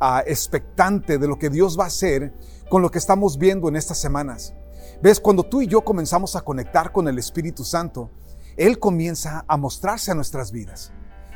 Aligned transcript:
uh, 0.00 0.20
expectante 0.26 1.18
de 1.18 1.28
lo 1.28 1.38
que 1.38 1.50
Dios 1.50 1.78
va 1.78 1.84
a 1.84 1.88
hacer 1.88 2.32
con 2.68 2.82
lo 2.82 2.90
que 2.90 2.98
estamos 2.98 3.38
viendo 3.38 3.68
en 3.68 3.76
estas 3.76 3.98
semanas. 3.98 4.54
Ves, 5.02 5.20
cuando 5.20 5.44
tú 5.44 5.62
y 5.62 5.66
yo 5.66 5.82
comenzamos 5.82 6.36
a 6.36 6.42
conectar 6.42 6.92
con 6.92 7.08
el 7.08 7.18
Espíritu 7.18 7.64
Santo, 7.64 8.10
Él 8.56 8.78
comienza 8.78 9.44
a 9.48 9.56
mostrarse 9.56 10.10
a 10.10 10.14
nuestras 10.14 10.52
vidas. 10.52 10.92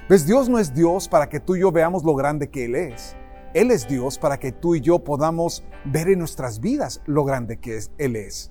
Ves, 0.09 0.27
Dios 0.27 0.49
no 0.49 0.59
es 0.59 0.75
Dios 0.75 1.09
para 1.09 1.29
que 1.29 1.41
tú 1.41 1.57
y 1.57 1.61
yo 1.61 1.73
veamos 1.73 2.05
lo 2.05 2.15
grande 2.15 2.51
que 2.51 2.67
Él 2.67 2.75
es. 2.75 3.17
Él 3.55 3.71
es 3.71 3.89
Dios 3.89 4.19
para 4.19 4.39
que 4.39 4.53
tú 4.53 4.75
y 4.75 4.81
yo 4.81 4.99
podamos 4.99 5.65
ver 5.85 6.09
en 6.09 6.19
nuestras 6.19 6.61
vidas 6.61 7.01
lo 7.07 7.25
grande 7.25 7.59
que 7.59 7.77
es, 7.77 7.91
Él 7.99 8.17
es. 8.17 8.51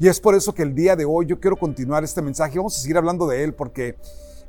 Y 0.00 0.08
es 0.08 0.20
por 0.20 0.34
eso 0.34 0.54
que 0.54 0.62
el 0.62 0.74
día 0.74 0.96
de 0.96 1.04
hoy 1.04 1.26
yo 1.26 1.38
quiero 1.38 1.56
continuar 1.56 2.02
este 2.02 2.22
mensaje. 2.22 2.58
Vamos 2.58 2.76
a 2.76 2.80
seguir 2.80 2.96
hablando 2.96 3.26
de 3.26 3.44
Él 3.44 3.54
porque 3.54 3.96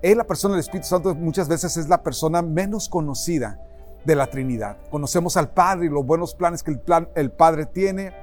Él, 0.02 0.18
la 0.18 0.27
persona 0.27 0.54
del 0.54 0.62
Espíritu 0.62 0.88
Santo, 0.88 1.13
muchas 1.16 1.48
veces 1.48 1.76
es 1.76 1.90
la 1.90 2.02
persona 2.02 2.41
menos 2.41 2.88
conocida 2.88 3.60
de 4.05 4.16
la 4.16 4.27
Trinidad. 4.27 4.77
Conocemos 4.89 5.38
al 5.38 5.52
Padre 5.52 5.88
y 5.88 5.89
los 5.89 6.05
buenos 6.05 6.34
planes 6.34 6.63
que 6.63 6.71
el, 6.71 6.80
plan, 6.80 7.10
el 7.15 7.32
Padre 7.32 7.65
tiene, 7.65 8.13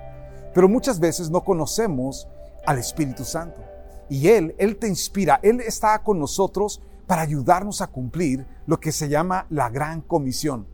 pero 0.55 0.69
muchas 0.69 1.01
veces 1.01 1.31
no 1.31 1.45
conocemos 1.45 2.29
al 2.67 2.79
Espíritu 2.79 3.25
Santo. 3.25 3.63
Y 4.09 4.29
Él, 4.29 4.55
Él 4.59 4.77
te 4.77 4.89
inspira, 4.89 5.41
Él 5.43 5.61
está 5.61 6.03
con 6.03 6.19
nosotros 6.19 6.81
para 7.07 7.23
ayudarnos 7.23 7.81
a 7.81 7.87
cumplir 7.87 8.47
lo 8.67 8.81
que 8.81 8.93
se 8.93 9.09
llama 9.09 9.47
la 9.51 9.69
gran 9.69 10.01
comisión. 10.01 10.67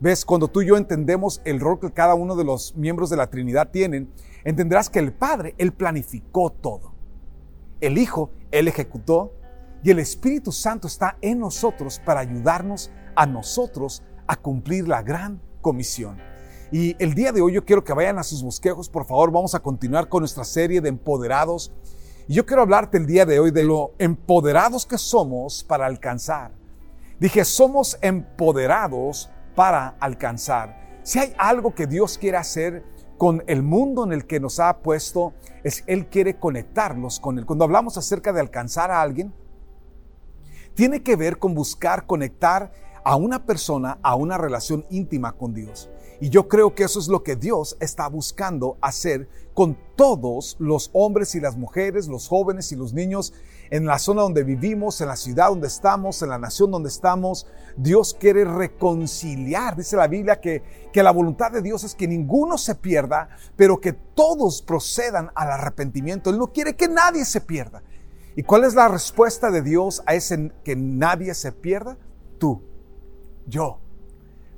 ¿Ves? 0.00 0.24
Cuando 0.24 0.48
tú 0.48 0.62
y 0.62 0.66
yo 0.66 0.76
entendemos 0.76 1.42
el 1.44 1.60
rol 1.60 1.78
que 1.78 1.92
cada 1.92 2.14
uno 2.14 2.34
de 2.34 2.44
los 2.44 2.74
miembros 2.74 3.10
de 3.10 3.16
la 3.16 3.28
Trinidad 3.28 3.70
tienen, 3.70 4.10
entenderás 4.44 4.88
que 4.88 4.98
el 4.98 5.12
Padre, 5.12 5.54
Él 5.58 5.72
planificó 5.72 6.50
todo. 6.50 6.94
El 7.80 7.98
Hijo, 7.98 8.30
Él 8.50 8.68
ejecutó. 8.68 9.34
Y 9.82 9.90
el 9.90 9.98
Espíritu 9.98 10.52
Santo 10.52 10.86
está 10.86 11.16
en 11.20 11.38
nosotros 11.38 12.00
para 12.04 12.20
ayudarnos 12.20 12.90
a 13.14 13.26
nosotros 13.26 14.02
a 14.30 14.36
cumplir 14.36 14.86
la 14.86 15.02
gran 15.02 15.42
comisión. 15.60 16.16
Y 16.70 16.94
el 17.02 17.14
día 17.14 17.32
de 17.32 17.40
hoy 17.40 17.54
yo 17.54 17.64
quiero 17.64 17.82
que 17.82 17.92
vayan 17.92 18.16
a 18.16 18.22
sus 18.22 18.44
bosquejos, 18.44 18.88
por 18.88 19.04
favor, 19.04 19.32
vamos 19.32 19.56
a 19.56 19.58
continuar 19.58 20.08
con 20.08 20.20
nuestra 20.20 20.44
serie 20.44 20.80
de 20.80 20.88
empoderados. 20.88 21.72
Y 22.28 22.34
yo 22.34 22.46
quiero 22.46 22.62
hablarte 22.62 22.96
el 22.96 23.06
día 23.06 23.26
de 23.26 23.40
hoy 23.40 23.50
de 23.50 23.64
lo 23.64 23.94
empoderados 23.98 24.86
que 24.86 24.98
somos 24.98 25.64
para 25.64 25.86
alcanzar. 25.86 26.52
Dije, 27.18 27.44
somos 27.44 27.98
empoderados 28.02 29.30
para 29.56 29.96
alcanzar. 29.98 31.00
Si 31.02 31.18
hay 31.18 31.34
algo 31.36 31.74
que 31.74 31.88
Dios 31.88 32.16
quiere 32.16 32.36
hacer 32.36 32.84
con 33.18 33.42
el 33.48 33.64
mundo 33.64 34.04
en 34.04 34.12
el 34.12 34.28
que 34.28 34.38
nos 34.38 34.60
ha 34.60 34.78
puesto, 34.78 35.34
es 35.64 35.82
Él 35.88 36.06
quiere 36.06 36.38
conectarlos 36.38 37.18
con 37.18 37.36
Él. 37.36 37.46
Cuando 37.46 37.64
hablamos 37.64 37.96
acerca 37.98 38.32
de 38.32 38.38
alcanzar 38.38 38.92
a 38.92 39.02
alguien, 39.02 39.34
tiene 40.74 41.02
que 41.02 41.16
ver 41.16 41.40
con 41.40 41.52
buscar 41.52 42.06
conectar 42.06 42.70
a 43.10 43.16
una 43.16 43.44
persona 43.44 43.98
a 44.04 44.14
una 44.14 44.38
relación 44.38 44.86
íntima 44.88 45.32
con 45.32 45.52
Dios. 45.52 45.90
Y 46.20 46.28
yo 46.28 46.46
creo 46.46 46.76
que 46.76 46.84
eso 46.84 47.00
es 47.00 47.08
lo 47.08 47.24
que 47.24 47.34
Dios 47.34 47.76
está 47.80 48.06
buscando 48.08 48.78
hacer 48.80 49.28
con 49.52 49.76
todos 49.96 50.54
los 50.60 50.90
hombres 50.92 51.34
y 51.34 51.40
las 51.40 51.56
mujeres, 51.56 52.06
los 52.06 52.28
jóvenes 52.28 52.70
y 52.70 52.76
los 52.76 52.92
niños 52.92 53.32
en 53.70 53.84
la 53.84 53.98
zona 53.98 54.22
donde 54.22 54.44
vivimos, 54.44 55.00
en 55.00 55.08
la 55.08 55.16
ciudad 55.16 55.48
donde 55.48 55.66
estamos, 55.66 56.22
en 56.22 56.28
la 56.28 56.38
nación 56.38 56.70
donde 56.70 56.88
estamos. 56.88 57.48
Dios 57.76 58.14
quiere 58.14 58.44
reconciliar. 58.44 59.76
Dice 59.76 59.96
la 59.96 60.06
Biblia 60.06 60.40
que, 60.40 60.62
que 60.92 61.02
la 61.02 61.10
voluntad 61.10 61.50
de 61.50 61.62
Dios 61.62 61.82
es 61.82 61.96
que 61.96 62.06
ninguno 62.06 62.58
se 62.58 62.76
pierda, 62.76 63.30
pero 63.56 63.80
que 63.80 63.92
todos 63.92 64.62
procedan 64.62 65.32
al 65.34 65.50
arrepentimiento. 65.50 66.30
Él 66.30 66.38
no 66.38 66.52
quiere 66.52 66.76
que 66.76 66.86
nadie 66.86 67.24
se 67.24 67.40
pierda. 67.40 67.82
¿Y 68.36 68.44
cuál 68.44 68.62
es 68.62 68.74
la 68.74 68.86
respuesta 68.86 69.50
de 69.50 69.62
Dios 69.62 70.00
a 70.06 70.14
ese 70.14 70.52
que 70.62 70.76
nadie 70.76 71.34
se 71.34 71.50
pierda? 71.50 71.98
Tú 72.38 72.69
yo. 73.50 73.78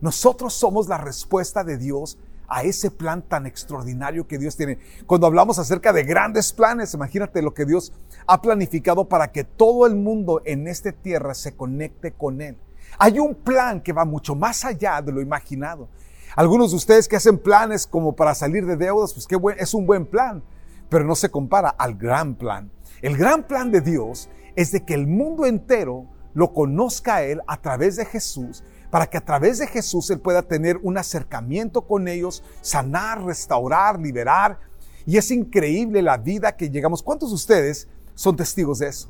Nosotros 0.01 0.55
somos 0.55 0.89
la 0.89 0.99
respuesta 0.99 1.65
de 1.65 1.79
Dios 1.79 2.19
a 2.49 2.65
ese 2.65 2.91
plan 2.91 3.23
tan 3.23 3.47
extraordinario 3.47 4.27
que 4.27 4.37
Dios 4.37 4.57
tiene. 4.57 4.79
Cuando 5.07 5.27
hablamos 5.27 5.59
acerca 5.59 5.93
de 5.93 6.05
grandes 6.05 6.53
planes, 6.53 6.93
imagínate 6.93 7.41
lo 7.41 7.55
que 7.55 7.65
Dios 7.65 7.93
ha 8.27 8.43
planificado 8.43 9.09
para 9.09 9.33
que 9.33 9.45
todo 9.45 9.87
el 9.87 9.97
mundo 9.97 10.43
en 10.45 10.69
esta 10.69 10.93
tierra 10.93 11.35
se 11.35 11.57
conecte 11.57 12.13
con 12.13 12.43
Él. 12.43 12.59
Hay 12.99 13.19
un 13.19 13.35
plan 13.35 13.81
que 13.81 13.95
va 13.95 14.05
mucho 14.05 14.35
más 14.35 14.65
allá 14.67 15.01
de 15.01 15.13
lo 15.13 15.23
imaginado. 15.23 15.89
Algunos 16.37 16.73
de 16.73 16.77
ustedes 16.77 17.09
que 17.09 17.17
hacen 17.17 17.39
planes 17.39 17.87
como 17.87 18.15
para 18.15 18.35
salir 18.35 18.67
de 18.67 18.77
deudas, 18.77 19.15
pues 19.15 19.27
qué 19.27 19.37
buen, 19.37 19.59
es 19.59 19.73
un 19.73 19.87
buen 19.87 20.05
plan, 20.05 20.43
pero 20.89 21.05
no 21.05 21.15
se 21.15 21.31
compara 21.31 21.71
al 21.71 21.95
gran 21.95 22.35
plan. 22.35 22.71
El 23.01 23.17
gran 23.17 23.47
plan 23.47 23.71
de 23.71 23.81
Dios 23.81 24.29
es 24.57 24.73
de 24.73 24.85
que 24.85 24.95
el 24.95 25.07
mundo 25.07 25.47
entero 25.47 26.07
lo 26.35 26.53
conozca 26.53 27.17
a 27.17 27.23
Él 27.23 27.41
a 27.47 27.61
través 27.61 27.97
de 27.97 28.05
Jesús 28.05 28.63
para 28.93 29.09
que 29.09 29.17
a 29.17 29.25
través 29.25 29.57
de 29.57 29.67
Jesús 29.67 30.11
Él 30.11 30.21
pueda 30.21 30.43
tener 30.43 30.79
un 30.83 30.99
acercamiento 30.99 31.81
con 31.81 32.09
ellos, 32.09 32.45
sanar, 32.61 33.25
restaurar, 33.25 33.99
liberar. 33.99 34.61
Y 35.07 35.17
es 35.17 35.31
increíble 35.31 36.03
la 36.03 36.19
vida 36.19 36.55
que 36.59 36.69
llegamos. 36.69 37.03
¿Cuántos 37.03 37.31
de 37.31 37.37
ustedes 37.37 37.89
son 38.15 38.37
testigos 38.37 38.81
de 38.81 38.89
eso? 38.89 39.09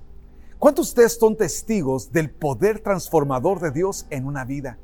¿Cuántos 0.61 0.87
de 0.87 0.91
ustedes 0.91 1.19
son 1.19 1.37
testigos 1.37 2.13
del 2.13 2.31
poder 2.31 2.79
transformador 2.79 3.59
de 3.59 3.73
Dios 3.73 4.07
en 4.11 4.25
una 4.25 4.45
vida? 4.45 4.79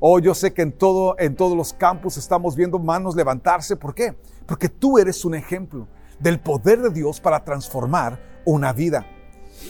Oh, 0.00 0.18
yo 0.18 0.34
sé 0.34 0.52
que 0.52 0.62
en, 0.62 0.72
todo, 0.72 1.14
en 1.20 1.36
todos 1.36 1.56
los 1.56 1.72
campos 1.72 2.16
estamos 2.16 2.56
viendo 2.56 2.80
manos 2.80 3.14
levantarse. 3.14 3.76
¿Por 3.76 3.94
qué? 3.94 4.16
Porque 4.46 4.68
tú 4.68 4.98
eres 4.98 5.24
un 5.24 5.36
ejemplo 5.36 5.86
del 6.18 6.40
poder 6.40 6.82
de 6.82 6.90
Dios 6.90 7.20
para 7.20 7.44
transformar 7.44 8.20
una 8.44 8.72
vida. 8.72 9.06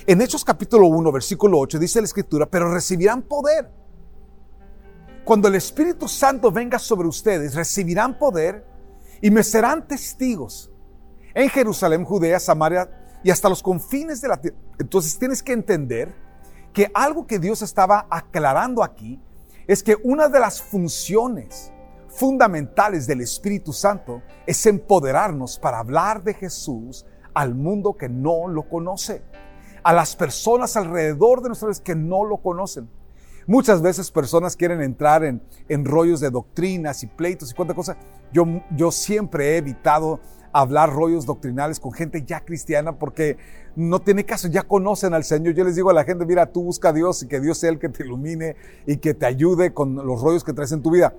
En 0.07 0.23
Hechos 0.23 0.43
capítulo 0.43 0.87
1, 0.87 1.13
versículo 1.13 1.59
8 1.59 1.79
dice 1.79 2.01
la 2.01 2.07
escritura, 2.07 2.47
pero 2.47 2.73
recibirán 2.73 3.21
poder 3.21 3.79
cuando 5.31 5.47
el 5.47 5.55
Espíritu 5.55 6.09
Santo 6.09 6.51
venga 6.51 6.77
sobre 6.77 7.07
ustedes, 7.07 7.55
recibirán 7.55 8.19
poder 8.19 8.67
y 9.21 9.31
me 9.31 9.45
serán 9.45 9.87
testigos 9.87 10.73
en 11.33 11.49
Jerusalén, 11.49 12.05
Judea, 12.05 12.41
Samaria 12.41 12.91
y 13.23 13.31
hasta 13.31 13.49
los 13.49 13.63
confines 13.63 14.21
de 14.21 14.27
la 14.27 14.41
tierra. 14.41 14.57
Entonces 14.81 15.17
tienes 15.21 15.41
que 15.41 15.53
entender 15.53 16.13
que 16.73 16.91
algo 16.93 17.29
que 17.29 17.39
Dios 17.39 17.63
estaba 17.63 18.09
aclarando 18.11 18.83
aquí 18.83 19.23
es 19.69 19.85
que 19.85 19.97
una 20.03 20.29
de 20.29 20.41
las 20.41 20.61
funciones 20.61 21.73
fundamentales 22.09 23.07
del 23.07 23.21
Espíritu 23.21 23.73
Santo 23.73 24.23
es 24.49 24.67
empoderarnos 24.67 25.61
para 25.61 25.79
hablar 25.79 26.25
de 26.25 26.35
Jesús 26.35 27.07
al 27.35 27.55
mundo 27.55 27.97
que 27.97 28.09
no 28.09 28.49
lo 28.49 28.69
conoce, 28.69 29.23
a 29.85 29.93
las 29.93 30.17
personas 30.17 30.77
alrededor 30.77 31.41
de 31.41 31.51
nosotros 31.51 31.81
que 31.81 31.95
no 31.95 32.25
lo 32.25 32.39
conocen. 32.39 32.91
Muchas 33.51 33.83
veces 33.83 34.13
personas 34.13 34.55
quieren 34.55 34.81
entrar 34.81 35.25
en, 35.25 35.85
rollos 35.85 36.21
de 36.21 36.31
doctrinas 36.31 37.03
y 37.03 37.09
pleitos 37.09 37.51
y 37.51 37.55
cuánta 37.55 37.75
cosa. 37.75 37.97
Yo, 38.33 38.93
siempre 38.93 39.49
he 39.49 39.57
evitado 39.57 40.21
hablar 40.53 40.93
rollos 40.93 41.27
doctrinales 41.27 41.81
con 41.81 41.91
gente 41.91 42.23
ya 42.25 42.45
cristiana 42.45 42.97
porque 42.97 43.39
no 43.75 43.99
tiene 43.99 44.25
caso, 44.25 44.47
ya 44.47 44.63
conocen 44.63 45.15
al 45.15 45.25
Señor. 45.25 45.55
Yo 45.55 45.65
les 45.65 45.75
digo 45.75 45.91
a 45.91 45.93
la 45.93 46.05
gente, 46.05 46.25
mira, 46.27 46.47
tú 46.47 46.63
busca 46.63 46.91
a 46.91 46.93
Dios 46.93 47.25
y 47.25 47.27
que 47.27 47.41
Dios 47.41 47.59
sea 47.59 47.71
el 47.71 47.81
que 47.81 47.89
te 47.89 48.05
ilumine 48.05 48.55
y 48.87 48.99
que 48.99 49.15
te 49.15 49.27
ayude 49.27 49.75
con 49.75 49.97
los 49.97 50.23
rollos 50.23 50.45
que 50.45 50.53
traes 50.53 50.71
en 50.71 50.83
tu 50.83 50.93
vida. 50.93 51.13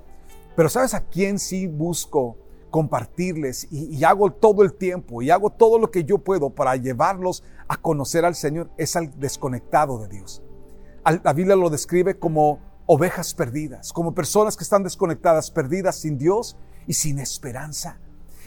Pero 0.55 0.69
¿sabes 0.69 0.93
a 0.93 1.01
quién 1.01 1.37
sí 1.37 1.67
busco 1.67 2.37
compartirles 2.69 3.67
y 3.69 4.01
hago 4.05 4.31
todo 4.31 4.63
el 4.63 4.71
tiempo 4.71 5.21
y 5.21 5.31
hago 5.31 5.49
todo 5.49 5.77
lo 5.77 5.91
que 5.91 6.05
yo 6.05 6.17
puedo 6.19 6.49
para 6.49 6.77
llevarlos 6.77 7.43
a 7.67 7.75
conocer 7.75 8.23
al 8.23 8.35
Señor? 8.35 8.69
Es 8.77 8.95
al 8.95 9.19
desconectado 9.19 9.99
de 9.99 10.07
Dios. 10.07 10.41
La 11.03 11.33
Biblia 11.33 11.55
lo 11.55 11.69
describe 11.69 12.19
como 12.19 12.59
ovejas 12.85 13.33
perdidas, 13.33 13.91
como 13.91 14.13
personas 14.13 14.55
que 14.55 14.63
están 14.63 14.83
desconectadas, 14.83 15.49
perdidas 15.49 15.95
sin 15.95 16.17
Dios 16.17 16.57
y 16.85 16.93
sin 16.93 17.19
esperanza. 17.19 17.99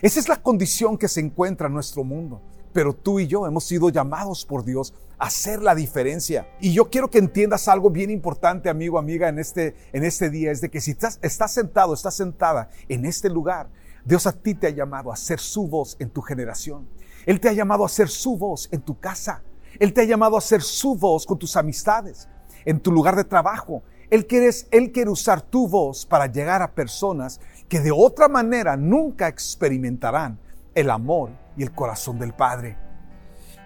Esa 0.02 0.20
es 0.20 0.28
la 0.28 0.42
condición 0.42 0.98
que 0.98 1.08
se 1.08 1.20
encuentra 1.20 1.66
en 1.66 1.74
nuestro 1.74 2.04
mundo. 2.04 2.42
Pero 2.72 2.92
tú 2.92 3.20
y 3.20 3.26
yo 3.26 3.46
hemos 3.46 3.64
sido 3.64 3.88
llamados 3.88 4.44
por 4.44 4.64
Dios 4.64 4.92
a 5.18 5.26
hacer 5.26 5.62
la 5.62 5.74
diferencia. 5.74 6.48
Y 6.60 6.72
yo 6.72 6.90
quiero 6.90 7.08
que 7.08 7.18
entiendas 7.18 7.68
algo 7.68 7.88
bien 7.90 8.10
importante, 8.10 8.68
amigo, 8.68 8.98
amiga, 8.98 9.28
en 9.28 9.38
este, 9.38 9.74
en 9.92 10.04
este 10.04 10.28
día, 10.28 10.50
es 10.50 10.60
de 10.60 10.70
que 10.70 10.80
si 10.80 10.90
estás, 10.90 11.18
estás 11.22 11.52
sentado, 11.52 11.94
estás 11.94 12.16
sentada 12.16 12.68
en 12.88 13.04
este 13.04 13.30
lugar, 13.30 13.70
Dios 14.04 14.26
a 14.26 14.32
ti 14.32 14.54
te 14.54 14.66
ha 14.66 14.70
llamado 14.70 15.12
a 15.12 15.16
ser 15.16 15.40
su 15.40 15.66
voz 15.66 15.96
en 16.00 16.10
tu 16.10 16.20
generación. 16.20 16.88
Él 17.26 17.40
te 17.40 17.48
ha 17.48 17.52
llamado 17.52 17.84
a 17.84 17.88
ser 17.88 18.08
su 18.08 18.36
voz 18.36 18.68
en 18.72 18.82
tu 18.82 18.98
casa. 18.98 19.42
Él 19.78 19.92
te 19.92 20.02
ha 20.02 20.04
llamado 20.04 20.36
a 20.36 20.40
ser 20.40 20.60
su 20.60 20.96
voz 20.96 21.24
con 21.24 21.38
tus 21.38 21.56
amistades 21.56 22.28
en 22.64 22.80
tu 22.80 22.90
lugar 22.92 23.16
de 23.16 23.24
trabajo. 23.24 23.82
Él 24.10 24.26
quiere, 24.26 25.10
usar 25.10 25.42
tu 25.42 25.68
voz 25.68 26.06
para 26.06 26.26
llegar 26.26 26.62
a 26.62 26.72
personas 26.72 27.40
que 27.68 27.80
de 27.80 27.90
otra 27.90 28.28
manera 28.28 28.76
nunca 28.76 29.28
experimentarán 29.28 30.38
el 30.74 30.90
amor 30.90 31.30
y 31.56 31.62
el 31.62 31.72
corazón 31.72 32.18
del 32.18 32.34
Padre. 32.34 32.76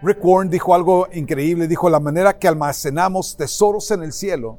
Rick 0.01 0.25
Warren 0.25 0.51
dijo 0.51 0.75
algo 0.75 1.09
increíble, 1.13 1.67
dijo, 1.67 1.91
la 1.91 1.99
manera 1.99 2.39
que 2.39 2.47
almacenamos 2.47 3.37
tesoros 3.37 3.91
en 3.91 4.05
el 4.05 4.13
cielo 4.13 4.59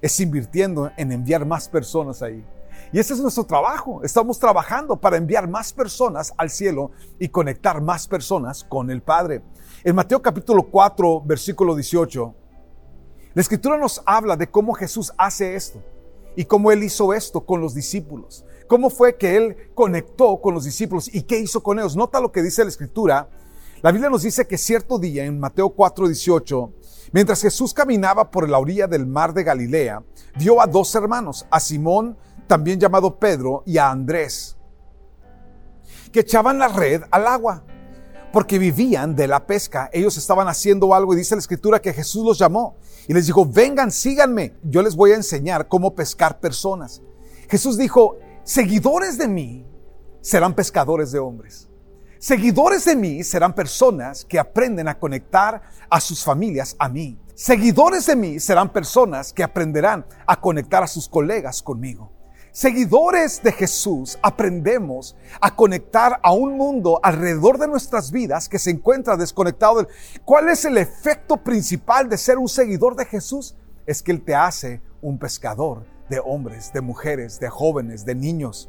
es 0.00 0.18
invirtiendo 0.18 0.90
en 0.96 1.12
enviar 1.12 1.46
más 1.46 1.68
personas 1.68 2.22
ahí. 2.22 2.44
Y 2.92 2.98
ese 2.98 3.14
es 3.14 3.20
nuestro 3.20 3.44
trabajo. 3.44 4.02
Estamos 4.02 4.38
trabajando 4.38 4.96
para 4.96 5.16
enviar 5.16 5.48
más 5.48 5.72
personas 5.72 6.32
al 6.36 6.50
cielo 6.50 6.90
y 7.20 7.28
conectar 7.28 7.80
más 7.80 8.08
personas 8.08 8.64
con 8.64 8.90
el 8.90 9.00
Padre. 9.00 9.42
En 9.84 9.94
Mateo 9.94 10.20
capítulo 10.20 10.64
4, 10.64 11.22
versículo 11.24 11.76
18, 11.76 12.34
la 13.34 13.42
escritura 13.42 13.76
nos 13.76 14.02
habla 14.06 14.36
de 14.36 14.50
cómo 14.50 14.74
Jesús 14.74 15.12
hace 15.16 15.54
esto 15.54 15.82
y 16.36 16.44
cómo 16.44 16.72
Él 16.72 16.82
hizo 16.82 17.14
esto 17.14 17.44
con 17.44 17.60
los 17.60 17.74
discípulos. 17.74 18.44
Cómo 18.68 18.90
fue 18.90 19.16
que 19.16 19.36
Él 19.36 19.56
conectó 19.74 20.40
con 20.40 20.54
los 20.54 20.64
discípulos 20.64 21.12
y 21.12 21.22
qué 21.22 21.38
hizo 21.38 21.62
con 21.62 21.78
ellos. 21.78 21.96
Nota 21.96 22.20
lo 22.20 22.32
que 22.32 22.42
dice 22.42 22.62
la 22.62 22.70
escritura 22.70 23.28
la 23.82 23.92
Biblia 23.92 24.10
nos 24.10 24.22
dice 24.22 24.46
que 24.46 24.58
cierto 24.58 24.98
día, 24.98 25.24
en 25.24 25.40
Mateo 25.40 25.70
4, 25.70 26.06
18, 26.06 26.72
mientras 27.12 27.40
Jesús 27.40 27.72
caminaba 27.72 28.30
por 28.30 28.46
la 28.46 28.58
orilla 28.58 28.86
del 28.86 29.06
mar 29.06 29.32
de 29.32 29.42
Galilea, 29.42 30.02
vio 30.38 30.60
a 30.60 30.66
dos 30.66 30.94
hermanos, 30.94 31.46
a 31.50 31.58
Simón, 31.60 32.18
también 32.46 32.78
llamado 32.78 33.18
Pedro, 33.18 33.62
y 33.64 33.78
a 33.78 33.90
Andrés, 33.90 34.58
que 36.12 36.20
echaban 36.20 36.58
la 36.58 36.68
red 36.68 37.04
al 37.10 37.26
agua, 37.26 37.64
porque 38.32 38.58
vivían 38.58 39.14
de 39.16 39.26
la 39.26 39.46
pesca. 39.46 39.90
Ellos 39.92 40.16
estaban 40.16 40.48
haciendo 40.48 40.94
algo 40.94 41.12
y 41.12 41.16
dice 41.16 41.34
la 41.34 41.40
escritura 41.40 41.80
que 41.80 41.92
Jesús 41.92 42.24
los 42.24 42.38
llamó 42.38 42.76
y 43.08 43.14
les 43.14 43.26
dijo, 43.26 43.46
vengan, 43.46 43.90
síganme, 43.90 44.54
yo 44.62 44.82
les 44.82 44.94
voy 44.94 45.12
a 45.12 45.16
enseñar 45.16 45.68
cómo 45.68 45.94
pescar 45.94 46.40
personas. 46.40 47.02
Jesús 47.48 47.76
dijo, 47.76 48.18
seguidores 48.44 49.18
de 49.18 49.28
mí 49.28 49.66
serán 50.20 50.54
pescadores 50.54 51.10
de 51.12 51.18
hombres. 51.18 51.68
Seguidores 52.18 52.84
de 52.84 52.96
mí 52.96 53.24
serán 53.24 53.54
personas 53.54 54.26
que 54.26 54.38
aprenden 54.38 54.88
a 54.88 54.98
conectar 54.98 55.62
a 55.88 56.00
sus 56.00 56.22
familias 56.22 56.76
a 56.78 56.88
mí. 56.88 57.18
Seguidores 57.34 58.04
de 58.04 58.14
mí 58.14 58.38
serán 58.38 58.70
personas 58.70 59.32
que 59.32 59.42
aprenderán 59.42 60.04
a 60.26 60.38
conectar 60.38 60.82
a 60.82 60.86
sus 60.86 61.08
colegas 61.08 61.62
conmigo. 61.62 62.12
Seguidores 62.52 63.42
de 63.42 63.52
Jesús 63.52 64.18
aprendemos 64.22 65.16
a 65.40 65.54
conectar 65.54 66.18
a 66.22 66.32
un 66.32 66.56
mundo 66.56 66.98
alrededor 67.02 67.58
de 67.58 67.68
nuestras 67.68 68.10
vidas 68.10 68.48
que 68.48 68.58
se 68.58 68.70
encuentra 68.70 69.16
desconectado. 69.16 69.86
¿Cuál 70.24 70.48
es 70.48 70.64
el 70.64 70.76
efecto 70.76 71.36
principal 71.36 72.08
de 72.08 72.18
ser 72.18 72.38
un 72.38 72.48
seguidor 72.48 72.96
de 72.96 73.04
Jesús? 73.04 73.54
Es 73.86 74.02
que 74.02 74.10
Él 74.10 74.24
te 74.24 74.34
hace 74.34 74.82
un 75.00 75.18
pescador 75.18 75.86
de 76.08 76.18
hombres, 76.18 76.72
de 76.72 76.80
mujeres, 76.80 77.38
de 77.38 77.48
jóvenes, 77.48 78.04
de 78.04 78.16
niños. 78.16 78.68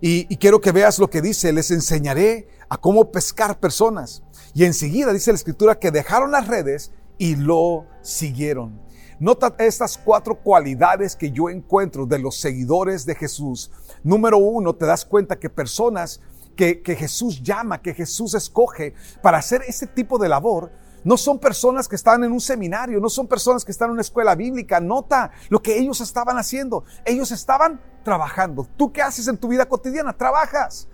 Y, 0.00 0.24
quiero 0.36 0.60
que 0.60 0.72
veas 0.72 0.98
lo 0.98 1.08
que 1.08 1.22
dice, 1.22 1.52
les 1.52 1.70
enseñaré 1.70 2.48
a 2.68 2.76
cómo 2.76 3.12
pescar 3.12 3.60
personas. 3.60 4.22
Y 4.52 4.64
enseguida 4.64 5.12
dice 5.12 5.30
la 5.30 5.36
escritura 5.36 5.78
que 5.78 5.92
dejaron 5.92 6.32
las 6.32 6.48
redes 6.48 6.92
y 7.18 7.36
lo 7.36 7.86
siguieron. 8.02 8.80
Nota 9.20 9.54
estas 9.58 9.98
cuatro 9.98 10.34
cualidades 10.34 11.14
que 11.14 11.30
yo 11.30 11.50
encuentro 11.50 12.06
de 12.06 12.18
los 12.18 12.40
seguidores 12.40 13.04
de 13.04 13.14
Jesús. 13.14 13.70
Número 14.02 14.38
uno, 14.38 14.74
te 14.74 14.86
das 14.86 15.04
cuenta 15.04 15.38
que 15.38 15.50
personas 15.50 16.22
que, 16.56 16.80
que 16.80 16.96
Jesús 16.96 17.42
llama, 17.42 17.82
que 17.82 17.92
Jesús 17.92 18.34
escoge 18.34 18.94
para 19.22 19.36
hacer 19.36 19.62
ese 19.68 19.86
tipo 19.86 20.18
de 20.18 20.30
labor, 20.30 20.72
no 21.04 21.18
son 21.18 21.38
personas 21.38 21.86
que 21.86 21.96
están 21.96 22.24
en 22.24 22.32
un 22.32 22.40
seminario, 22.40 22.98
no 22.98 23.08
son 23.08 23.26
personas 23.26 23.64
que 23.64 23.72
están 23.72 23.88
en 23.88 23.92
una 23.92 24.00
escuela 24.00 24.34
bíblica. 24.34 24.80
Nota 24.80 25.30
lo 25.48 25.62
que 25.62 25.78
ellos 25.78 26.00
estaban 26.00 26.38
haciendo. 26.38 26.84
Ellos 27.04 27.30
estaban 27.30 27.80
trabajando. 28.02 28.66
¿Tú 28.76 28.92
qué 28.92 29.02
haces 29.02 29.28
en 29.28 29.36
tu 29.36 29.48
vida 29.48 29.66
cotidiana? 29.66 30.16
Trabajas. 30.16 30.88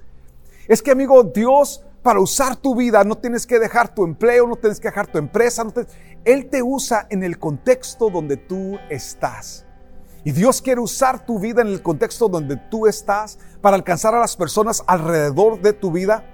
Es 0.68 0.82
que, 0.82 0.90
amigo, 0.90 1.22
Dios, 1.22 1.84
para 2.06 2.20
usar 2.20 2.54
tu 2.54 2.76
vida, 2.76 3.02
no 3.02 3.16
tienes 3.16 3.48
que 3.48 3.58
dejar 3.58 3.92
tu 3.92 4.04
empleo, 4.04 4.46
no 4.46 4.54
tienes 4.54 4.78
que 4.78 4.86
dejar 4.86 5.08
tu 5.08 5.18
empresa. 5.18 5.66
Él 6.24 6.48
te 6.48 6.62
usa 6.62 7.08
en 7.10 7.24
el 7.24 7.36
contexto 7.36 8.10
donde 8.10 8.36
tú 8.36 8.78
estás. 8.88 9.66
Y 10.22 10.30
Dios 10.30 10.62
quiere 10.62 10.80
usar 10.80 11.26
tu 11.26 11.40
vida 11.40 11.62
en 11.62 11.66
el 11.66 11.82
contexto 11.82 12.28
donde 12.28 12.58
tú 12.70 12.86
estás 12.86 13.40
para 13.60 13.74
alcanzar 13.74 14.14
a 14.14 14.20
las 14.20 14.36
personas 14.36 14.84
alrededor 14.86 15.60
de 15.60 15.72
tu 15.72 15.90
vida 15.90 16.24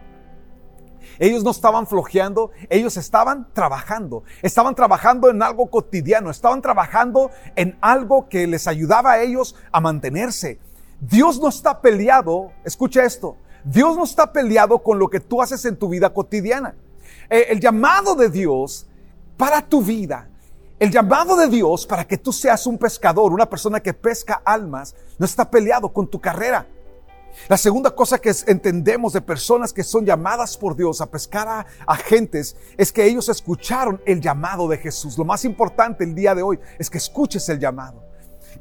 ellos 1.19 1.43
no 1.45 1.51
estaban 1.51 1.87
flojeando, 1.87 2.51
ellos 2.69 2.97
estaban 2.97 3.49
trabajando. 3.53 4.25
Estaban 4.43 4.75
trabajando 4.75 5.31
en 5.31 5.43
algo 5.43 5.71
cotidiano, 5.71 6.31
estaban 6.31 6.61
trabajando 6.61 7.31
en 7.55 7.79
algo 7.81 8.29
que 8.29 8.47
les 8.47 8.67
ayudaba 8.67 9.13
a 9.13 9.23
ellos 9.23 9.55
a 9.71 9.81
mantenerse. 9.81 10.59
Dios 11.01 11.41
no 11.41 11.49
está 11.49 11.81
peleado, 11.81 12.53
escucha 12.65 13.05
esto, 13.05 13.37
Dios 13.65 13.97
no 13.97 14.05
está 14.05 14.33
peleado 14.33 14.79
con 14.83 14.99
lo 14.99 15.09
que 15.09 15.21
tú 15.21 15.41
haces 15.41 15.65
en 15.65 15.77
tu 15.77 15.89
vida 15.89 16.13
cotidiana. 16.13 16.75
Eh, 17.31 17.47
el 17.51 17.61
llamado 17.61 18.15
de 18.15 18.29
Dios 18.29 18.87
para 19.37 19.63
tu 19.63 19.83
vida, 19.83 20.29
el 20.79 20.91
llamado 20.91 21.37
de 21.37 21.49
Dios 21.49 21.87
para 21.87 22.07
que 22.07 22.19
tú 22.19 22.33
seas 22.33 22.67
un 22.67 22.79
pescador, 22.79 23.33
una 23.33 23.49
persona 23.49 23.81
que 23.81 23.95
pesca 23.95 24.43
almas, 24.45 24.95
no 25.19 25.27
está 25.27 25.51
peleado 25.51 25.93
con 25.93 26.09
tu 26.09 26.21
carrera. 26.21 26.67
La 27.49 27.57
segunda 27.57 27.91
cosa 27.95 28.19
que 28.19 28.35
entendemos 28.47 29.15
de 29.15 29.23
personas 29.23 29.73
que 29.73 29.83
son 29.83 30.05
llamadas 30.05 30.57
por 30.57 30.77
Dios 30.77 31.01
a 31.01 31.11
pescar 31.11 31.49
a, 31.49 31.67
a, 31.87 31.97
gentes 31.97 32.57
es 32.77 32.93
que 32.93 33.07
ellos 33.07 33.29
escucharon 33.31 34.03
el 34.05 34.21
llamado 34.21 34.69
de 34.69 34.77
Jesús. 34.77 35.17
Lo 35.17 35.25
más 35.25 35.45
importante 35.47 36.05
el 36.05 36.15
día 36.15 36.35
de 36.35 36.43
hoy 36.43 36.59
es 36.79 36.91
que 36.91 36.99
escuches 36.99 37.49
el 37.49 37.59
llamado. 37.59 38.12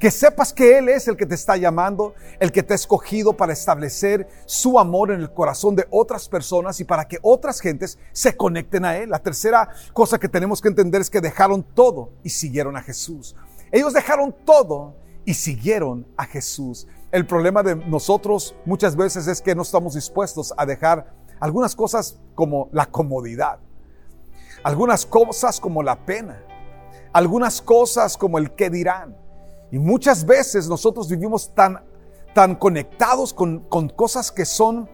Que 0.01 0.09
sepas 0.09 0.51
que 0.51 0.79
Él 0.79 0.89
es 0.89 1.07
el 1.07 1.15
que 1.15 1.27
te 1.27 1.35
está 1.35 1.57
llamando, 1.57 2.15
el 2.39 2.51
que 2.51 2.63
te 2.63 2.73
ha 2.73 2.75
escogido 2.75 3.33
para 3.33 3.53
establecer 3.53 4.27
su 4.47 4.79
amor 4.79 5.11
en 5.11 5.19
el 5.21 5.31
corazón 5.31 5.75
de 5.75 5.85
otras 5.91 6.27
personas 6.27 6.79
y 6.79 6.85
para 6.85 7.07
que 7.07 7.19
otras 7.21 7.59
gentes 7.59 7.99
se 8.11 8.35
conecten 8.35 8.83
a 8.83 8.97
Él. 8.97 9.11
La 9.11 9.19
tercera 9.19 9.69
cosa 9.93 10.17
que 10.17 10.27
tenemos 10.27 10.59
que 10.59 10.69
entender 10.69 11.01
es 11.01 11.11
que 11.11 11.21
dejaron 11.21 11.61
todo 11.61 12.13
y 12.23 12.29
siguieron 12.29 12.75
a 12.77 12.81
Jesús. 12.81 13.35
Ellos 13.71 13.93
dejaron 13.93 14.35
todo 14.43 14.95
y 15.23 15.35
siguieron 15.35 16.07
a 16.17 16.25
Jesús. 16.25 16.87
El 17.11 17.27
problema 17.27 17.61
de 17.61 17.75
nosotros 17.75 18.55
muchas 18.65 18.95
veces 18.95 19.27
es 19.27 19.39
que 19.39 19.53
no 19.53 19.61
estamos 19.61 19.93
dispuestos 19.93 20.51
a 20.57 20.65
dejar 20.65 21.13
algunas 21.39 21.75
cosas 21.75 22.17
como 22.33 22.69
la 22.71 22.87
comodidad, 22.87 23.59
algunas 24.63 25.05
cosas 25.05 25.59
como 25.59 25.83
la 25.83 26.07
pena, 26.07 26.43
algunas 27.13 27.61
cosas 27.61 28.17
como 28.17 28.39
el 28.39 28.55
qué 28.55 28.71
dirán. 28.71 29.20
Y 29.71 29.79
muchas 29.79 30.25
veces 30.25 30.67
nosotros 30.67 31.09
vivimos 31.09 31.53
tan, 31.53 31.83
tan 32.33 32.55
conectados 32.55 33.33
con, 33.33 33.59
con 33.61 33.89
cosas 33.89 34.31
que 34.31 34.45
son 34.45 34.89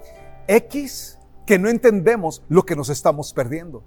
X 0.47 1.17
que 1.45 1.57
no 1.57 1.69
entendemos 1.69 2.43
lo 2.49 2.65
que 2.65 2.75
nos 2.75 2.89
estamos 2.89 3.33
perdiendo. 3.33 3.83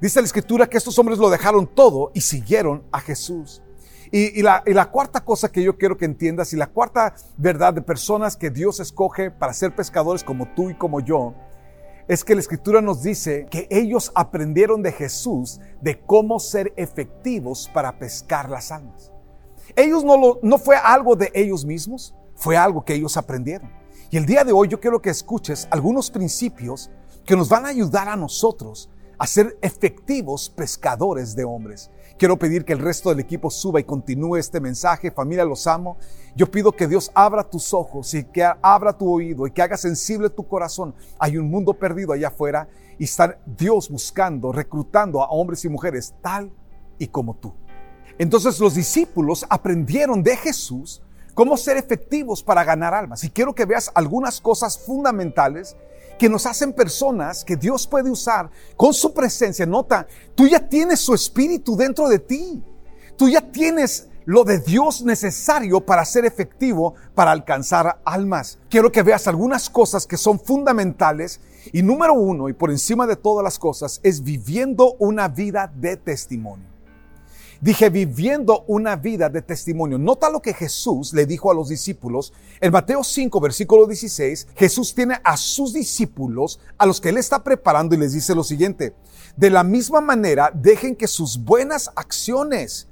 Dice 0.00 0.20
la 0.20 0.26
escritura 0.26 0.66
que 0.66 0.78
estos 0.78 0.98
hombres 0.98 1.18
lo 1.18 1.30
dejaron 1.30 1.66
todo 1.66 2.10
y 2.14 2.22
siguieron 2.22 2.82
a 2.90 3.00
Jesús. 3.00 3.62
Y, 4.10 4.42
la, 4.42 4.90
cuarta 4.92 5.24
cosa 5.24 5.50
que 5.50 5.62
yo 5.62 5.76
quiero 5.76 5.96
que 5.96 6.04
entiendas 6.04 6.52
y 6.52 6.56
la 6.56 6.68
cuarta 6.68 7.14
verdad 7.36 7.74
de 7.74 7.82
personas 7.82 8.36
que 8.36 8.48
Dios 8.48 8.78
escoge 8.78 9.32
para 9.32 9.52
ser 9.52 9.74
pescadores 9.74 10.22
como 10.22 10.46
tú 10.54 10.70
y 10.70 10.74
como 10.74 11.00
yo, 11.00 11.34
es 12.06 12.22
que 12.22 12.34
la 12.34 12.40
escritura 12.40 12.80
nos 12.80 13.02
dice 13.02 13.48
que 13.50 13.66
ellos 13.70 14.12
aprendieron 14.14 14.82
de 14.82 14.92
Jesús 14.92 15.60
de 15.80 16.00
cómo 16.00 16.38
ser 16.38 16.72
efectivos 16.76 17.68
para 17.74 17.98
pescar 17.98 18.48
las 18.50 18.70
almas. 18.70 19.10
Ellos 19.76 20.04
no, 20.04 20.16
lo, 20.16 20.40
no 20.42 20.58
fue 20.58 20.76
algo 20.76 21.16
de 21.16 21.30
ellos 21.34 21.64
mismos, 21.64 22.14
fue 22.34 22.56
algo 22.56 22.84
que 22.84 22.94
ellos 22.94 23.16
aprendieron. 23.16 23.70
Y 24.10 24.16
el 24.16 24.26
día 24.26 24.44
de 24.44 24.52
hoy 24.52 24.68
yo 24.68 24.80
quiero 24.80 25.00
que 25.02 25.10
escuches 25.10 25.66
algunos 25.70 26.10
principios 26.10 26.90
que 27.24 27.36
nos 27.36 27.48
van 27.48 27.64
a 27.64 27.70
ayudar 27.70 28.08
a 28.08 28.16
nosotros 28.16 28.90
a 29.18 29.26
ser 29.26 29.56
efectivos 29.62 30.50
pescadores 30.50 31.34
de 31.34 31.44
hombres. 31.44 31.90
Quiero 32.18 32.38
pedir 32.38 32.64
que 32.64 32.72
el 32.72 32.78
resto 32.78 33.08
del 33.08 33.20
equipo 33.20 33.50
suba 33.50 33.80
y 33.80 33.84
continúe 33.84 34.36
este 34.36 34.60
mensaje. 34.60 35.10
Familia, 35.10 35.44
los 35.44 35.66
amo. 35.66 35.96
Yo 36.36 36.50
pido 36.50 36.72
que 36.72 36.86
Dios 36.86 37.10
abra 37.14 37.48
tus 37.48 37.74
ojos 37.74 38.14
y 38.14 38.24
que 38.24 38.48
abra 38.62 38.96
tu 38.96 39.10
oído 39.10 39.46
y 39.46 39.50
que 39.50 39.62
haga 39.62 39.76
sensible 39.76 40.30
tu 40.30 40.46
corazón. 40.46 40.94
Hay 41.18 41.36
un 41.36 41.50
mundo 41.50 41.74
perdido 41.74 42.12
allá 42.12 42.28
afuera 42.28 42.68
y 42.98 43.04
está 43.04 43.38
Dios 43.46 43.88
buscando, 43.88 44.52
reclutando 44.52 45.22
a 45.22 45.28
hombres 45.30 45.64
y 45.64 45.68
mujeres 45.68 46.14
tal 46.22 46.52
y 46.98 47.08
como 47.08 47.34
tú. 47.34 47.52
Entonces 48.18 48.60
los 48.60 48.74
discípulos 48.74 49.44
aprendieron 49.48 50.22
de 50.22 50.36
Jesús 50.36 51.02
cómo 51.34 51.56
ser 51.56 51.76
efectivos 51.76 52.42
para 52.42 52.64
ganar 52.64 52.94
almas. 52.94 53.24
Y 53.24 53.30
quiero 53.30 53.54
que 53.54 53.64
veas 53.64 53.90
algunas 53.94 54.40
cosas 54.40 54.78
fundamentales 54.78 55.76
que 56.18 56.28
nos 56.28 56.46
hacen 56.46 56.72
personas 56.72 57.44
que 57.44 57.56
Dios 57.56 57.86
puede 57.86 58.10
usar 58.10 58.50
con 58.76 58.94
su 58.94 59.12
presencia. 59.12 59.66
Nota, 59.66 60.06
tú 60.34 60.46
ya 60.46 60.60
tienes 60.60 61.00
su 61.00 61.14
espíritu 61.14 61.76
dentro 61.76 62.08
de 62.08 62.20
ti. 62.20 62.62
Tú 63.16 63.28
ya 63.28 63.40
tienes 63.40 64.08
lo 64.24 64.44
de 64.44 64.58
Dios 64.58 65.02
necesario 65.02 65.84
para 65.84 66.04
ser 66.04 66.24
efectivo, 66.24 66.94
para 67.14 67.32
alcanzar 67.32 68.00
almas. 68.04 68.58
Quiero 68.70 68.90
que 68.90 69.02
veas 69.02 69.26
algunas 69.26 69.68
cosas 69.68 70.06
que 70.06 70.16
son 70.16 70.40
fundamentales 70.40 71.40
y 71.72 71.82
número 71.82 72.14
uno, 72.14 72.48
y 72.48 72.52
por 72.52 72.70
encima 72.70 73.06
de 73.06 73.16
todas 73.16 73.44
las 73.44 73.58
cosas, 73.58 74.00
es 74.02 74.22
viviendo 74.22 74.94
una 74.98 75.28
vida 75.28 75.72
de 75.74 75.96
testimonio. 75.96 76.73
Dije, 77.64 77.88
viviendo 77.88 78.66
una 78.66 78.94
vida 78.94 79.30
de 79.30 79.40
testimonio. 79.40 79.96
Nota 79.96 80.28
lo 80.28 80.42
que 80.42 80.52
Jesús 80.52 81.14
le 81.14 81.24
dijo 81.24 81.50
a 81.50 81.54
los 81.54 81.70
discípulos. 81.70 82.34
En 82.60 82.70
Mateo 82.70 83.02
5, 83.02 83.40
versículo 83.40 83.86
16, 83.86 84.48
Jesús 84.54 84.94
tiene 84.94 85.18
a 85.24 85.38
sus 85.38 85.72
discípulos, 85.72 86.60
a 86.76 86.84
los 86.84 87.00
que 87.00 87.08
él 87.08 87.16
está 87.16 87.42
preparando, 87.42 87.94
y 87.94 87.98
les 87.98 88.12
dice 88.12 88.34
lo 88.34 88.44
siguiente. 88.44 88.94
De 89.34 89.48
la 89.48 89.64
misma 89.64 90.02
manera, 90.02 90.50
dejen 90.52 90.94
que 90.94 91.08
sus 91.08 91.42
buenas 91.42 91.90
acciones 91.96 92.86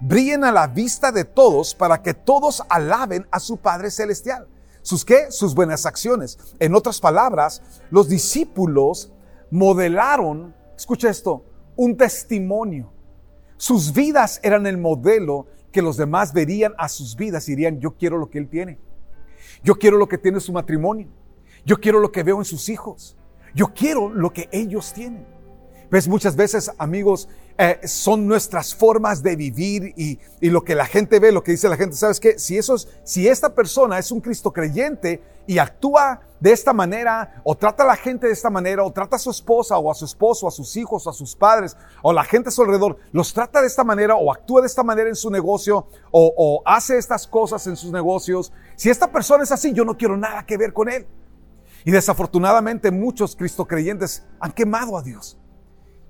brillen 0.00 0.44
a 0.44 0.52
la 0.52 0.68
vista 0.68 1.10
de 1.10 1.24
todos 1.24 1.74
para 1.74 2.00
que 2.00 2.14
todos 2.14 2.62
alaben 2.68 3.26
a 3.32 3.40
su 3.40 3.56
Padre 3.56 3.90
Celestial. 3.90 4.46
¿Sus 4.82 5.04
qué? 5.04 5.32
Sus 5.32 5.56
buenas 5.56 5.86
acciones. 5.86 6.38
En 6.60 6.76
otras 6.76 7.00
palabras, 7.00 7.62
los 7.90 8.08
discípulos 8.08 9.10
modelaron, 9.50 10.54
escucha 10.76 11.10
esto, 11.10 11.44
un 11.74 11.96
testimonio. 11.96 12.93
Sus 13.56 13.92
vidas 13.92 14.40
eran 14.42 14.66
el 14.66 14.78
modelo 14.78 15.46
que 15.72 15.82
los 15.82 15.96
demás 15.96 16.32
verían 16.32 16.72
a 16.78 16.88
sus 16.88 17.16
vidas 17.16 17.48
y 17.48 17.52
dirían, 17.52 17.80
yo 17.80 17.96
quiero 17.96 18.18
lo 18.18 18.30
que 18.30 18.38
él 18.38 18.48
tiene. 18.48 18.78
Yo 19.62 19.74
quiero 19.76 19.96
lo 19.96 20.08
que 20.08 20.18
tiene 20.18 20.40
su 20.40 20.52
matrimonio. 20.52 21.08
Yo 21.64 21.80
quiero 21.80 21.98
lo 21.98 22.12
que 22.12 22.22
veo 22.22 22.38
en 22.38 22.44
sus 22.44 22.68
hijos. 22.68 23.16
Yo 23.54 23.72
quiero 23.74 24.08
lo 24.08 24.32
que 24.32 24.48
ellos 24.52 24.92
tienen. 24.92 25.26
Ves, 25.90 26.08
muchas 26.08 26.36
veces, 26.36 26.70
amigos, 26.78 27.28
eh, 27.56 27.86
son 27.86 28.26
nuestras 28.26 28.74
formas 28.74 29.22
de 29.22 29.36
vivir 29.36 29.94
y, 29.96 30.18
lo 30.40 30.64
que 30.64 30.74
la 30.74 30.86
gente 30.86 31.20
ve, 31.20 31.30
lo 31.30 31.44
que 31.44 31.52
dice 31.52 31.68
la 31.68 31.76
gente. 31.76 31.94
¿Sabes 31.94 32.18
qué? 32.18 32.38
Si, 32.38 32.58
eso 32.58 32.76
si 33.04 33.28
esta 33.28 33.54
persona 33.54 33.98
es 33.98 34.10
un 34.10 34.20
Cristo 34.20 34.52
creyente 34.52 35.22
y 35.46 35.58
actúa 35.58 36.20
de 36.40 36.52
esta 36.52 36.72
manera, 36.72 37.40
o 37.44 37.56
trata 37.56 37.84
a 37.84 37.86
la 37.86 37.96
gente 37.96 38.26
de 38.26 38.32
esta 38.32 38.50
manera, 38.50 38.82
o 38.82 38.92
trata 38.92 39.16
a 39.16 39.18
su 39.18 39.30
esposa, 39.30 39.78
o 39.78 39.90
a 39.90 39.94
su 39.94 40.04
esposo, 40.04 40.48
a 40.48 40.50
sus 40.50 40.76
hijos, 40.76 41.06
a 41.06 41.12
sus 41.12 41.36
padres, 41.36 41.76
o 42.02 42.12
la 42.12 42.24
gente 42.24 42.48
a 42.48 42.52
su 42.52 42.62
alrededor, 42.62 42.98
los 43.12 43.32
trata 43.32 43.60
de 43.60 43.68
esta 43.68 43.84
manera, 43.84 44.16
o 44.16 44.32
actúa 44.32 44.60
de 44.60 44.66
esta 44.66 44.82
manera 44.82 45.08
en 45.08 45.14
su 45.14 45.30
negocio, 45.30 45.86
o, 46.10 46.34
o 46.36 46.62
hace 46.66 46.98
estas 46.98 47.26
cosas 47.26 47.66
en 47.66 47.76
sus 47.76 47.92
negocios. 47.92 48.52
Si 48.76 48.90
esta 48.90 49.12
persona 49.12 49.44
es 49.44 49.52
así, 49.52 49.72
yo 49.72 49.84
no 49.84 49.96
quiero 49.96 50.16
nada 50.16 50.44
que 50.44 50.56
ver 50.56 50.72
con 50.72 50.88
él. 50.88 51.06
Y 51.84 51.92
desafortunadamente 51.92 52.90
muchos 52.90 53.36
Cristo 53.36 53.66
creyentes 53.66 54.24
han 54.40 54.52
quemado 54.52 54.98
a 54.98 55.02
Dios 55.02 55.38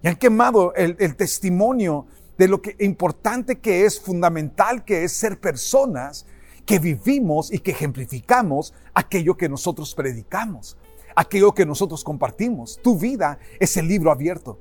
y 0.05 0.09
han 0.09 0.17
quemado 0.17 0.75
el, 0.75 1.17
testimonio 1.17 2.05
de 2.37 2.47
lo 2.47 2.61
que 2.61 2.77
importante 2.81 3.59
que 3.59 3.87
es, 3.87 3.99
fundamental 3.99 4.85
que 4.85 5.03
es 5.03 5.13
ser 5.13 5.41
personas 5.41 6.27
que 6.67 6.79
vivimos 6.79 7.51
y 7.51 7.59
que 7.59 7.71
ejemplificamos 7.71 8.75
aquello 8.93 9.35
que 9.35 9.49
nosotros 9.49 9.95
predicamos, 9.95 10.77
aquello 11.17 11.55
que 11.55 11.65
nosotros 11.65 12.05
compartimos. 12.05 12.79
Tu 12.83 12.99
vida 12.99 13.39
es 13.59 13.79
el 13.79 13.89
libro 13.89 14.13
abierto. 14.13 14.59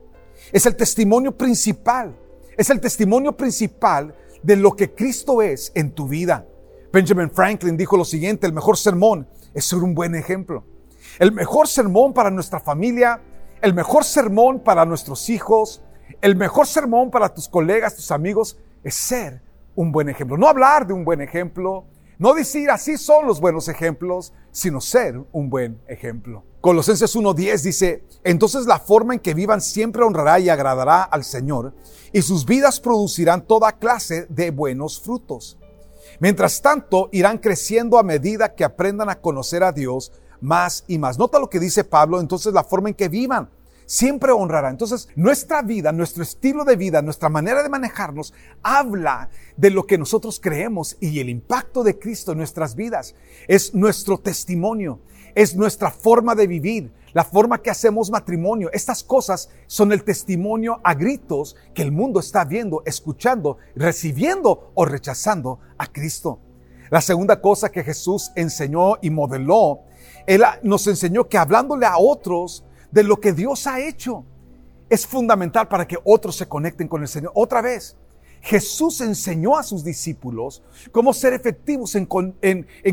Es 0.54 0.66
el 0.66 0.78
testimonio 0.78 1.38
principal. 1.38 2.16
Es 2.56 2.70
el 2.70 2.80
testimonio 2.80 3.36
principal 3.36 4.16
de 4.42 4.56
lo 4.56 4.78
que 4.78 4.94
Cristo 4.94 5.42
es 5.42 5.74
en 5.76 5.92
tu 5.92 6.08
vida. 6.08 6.48
Benjamin 6.94 7.30
Franklin 7.30 7.76
dijo 7.76 7.98
lo 7.98 8.06
siguiente, 8.06 8.48
el 8.48 8.54
mejor 8.54 8.78
sermón 8.78 9.28
es 9.54 9.66
ser 9.66 9.80
un 9.80 9.94
buen 9.94 10.16
ejemplo. 10.16 10.64
El 11.20 11.34
mejor 11.34 11.68
sermón 11.68 12.14
para 12.14 12.32
nuestra 12.32 12.62
familia 12.62 13.20
el 13.64 13.74
mejor 13.74 14.04
sermón 14.04 14.60
para 14.60 14.86
nuestros 14.86 15.30
hijos, 15.30 15.82
el 16.22 16.36
mejor 16.36 16.68
sermón 16.68 17.10
para 17.10 17.34
tus 17.34 17.48
colegas, 17.48 17.96
tus 17.96 18.12
amigos, 18.12 18.58
es 18.84 18.94
ser 18.94 19.42
un 19.74 19.94
buen 19.94 20.10
ejemplo. 20.10 20.38
No 20.38 20.50
hablar 20.50 20.86
de 20.86 20.92
un 20.92 21.06
buen 21.06 21.22
ejemplo, 21.22 21.86
no 22.20 22.34
decir 22.34 22.70
así 22.70 22.98
son 22.98 23.26
los 23.26 23.40
buenos 23.40 23.70
ejemplos, 23.70 24.34
sino 24.52 24.82
ser 24.82 25.18
un 25.32 25.50
buen 25.50 25.82
ejemplo. 25.88 26.44
Colosenses 26.60 27.16
1.10 27.16 27.62
dice, 27.62 28.04
entonces 28.26 28.66
la 28.66 28.80
forma 28.80 29.14
en 29.14 29.22
que 29.22 29.34
vivan 29.34 29.62
siempre 29.62 30.04
honrará 30.04 30.40
y 30.40 30.50
agradará 30.50 31.02
al 31.02 31.24
Señor, 31.24 31.74
y 32.12 32.22
sus 32.22 32.46
vidas 32.46 32.82
producirán 32.82 33.48
toda 33.48 33.72
clase 33.72 34.28
de 34.28 34.52
buenos 34.52 35.00
frutos. 35.00 35.58
Mientras 36.20 36.62
tanto, 36.62 37.08
irán 37.14 37.38
creciendo 37.38 37.98
a 37.98 38.04
medida 38.04 38.56
que 38.56 38.66
aprendan 38.66 39.10
a 39.10 39.22
conocer 39.22 39.64
a 39.64 39.72
Dios 39.72 40.12
más 40.44 40.84
y 40.88 40.98
más. 41.00 41.18
Nota 41.18 41.40
lo 41.40 41.50
que 41.50 41.60
dice 41.60 41.84
Pablo, 41.84 42.20
entonces 42.20 42.54
la 42.54 42.64
forma 42.64 42.90
en 42.90 42.96
que 42.96 43.10
vivan 43.10 43.50
siempre 43.86 44.32
honrará. 44.32 44.70
Entonces, 44.70 45.08
nuestra 45.16 45.62
vida, 45.62 45.92
nuestro 45.92 46.24
estilo 46.24 46.66
de 46.66 46.76
vida, 46.76 47.02
nuestra 47.02 47.30
manera 47.30 47.64
de 47.64 47.70
manejarnos, 47.70 48.34
habla 48.62 49.30
de 49.58 49.70
lo 49.70 49.86
que 49.86 49.98
nosotros 49.98 50.40
creemos 50.42 50.98
y 51.00 51.20
el 51.20 51.30
impacto 51.30 51.84
de 51.84 51.98
Cristo 51.98 52.32
en 52.32 52.40
nuestras 52.40 52.76
vidas. 52.76 53.16
Es 53.48 53.74
nuestro 53.74 54.18
testimonio, 54.18 55.00
es 55.36 55.56
nuestra 55.56 55.92
forma 55.92 56.36
de 56.36 56.48
vivir, 56.48 56.92
la 57.14 57.24
forma 57.24 57.62
que 57.62 57.70
hacemos 57.70 58.10
matrimonio. 58.10 58.70
Estas 58.74 59.04
cosas 59.04 59.50
son 59.68 59.92
el 59.92 60.04
testimonio 60.04 60.80
a 60.84 60.94
gritos 60.94 61.56
que 61.74 61.84
el 61.84 61.92
mundo 61.92 62.20
está 62.20 62.44
viendo, 62.44 62.82
escuchando, 62.86 63.58
recibiendo 63.76 64.72
o 64.74 64.86
rechazando 64.86 65.60
a 65.78 65.88
Cristo. 65.88 66.40
La 66.90 67.02
segunda 67.02 67.42
cosa 67.42 67.72
que 67.72 67.84
Jesús 67.84 68.32
enseñó 68.36 68.98
y 69.02 69.10
modeló 69.10 69.82
él 70.26 70.44
nos 70.64 70.88
enseñó 70.88 71.28
que 71.28 71.38
hablándole 71.38 71.86
a 71.86 71.98
otros 71.98 72.64
de 72.92 73.04
lo 73.04 73.20
que 73.20 73.34
Dios 73.34 73.68
ha 73.68 73.80
hecho 73.80 74.26
es 74.90 75.08
fundamental 75.08 75.68
para 75.68 75.88
que 75.88 75.98
otros 76.04 76.36
se 76.36 76.48
conecten 76.48 76.88
con 76.88 77.02
el 77.02 77.08
Señor. 77.08 77.32
Otra 77.36 77.62
vez, 77.62 77.98
Jesús 78.42 79.02
enseñó 79.02 79.58
a 79.58 79.64
sus 79.64 79.84
discípulos 79.84 80.62
cómo 80.92 81.14
ser 81.14 81.34
efectivos 81.34 81.96
en, 81.96 82.06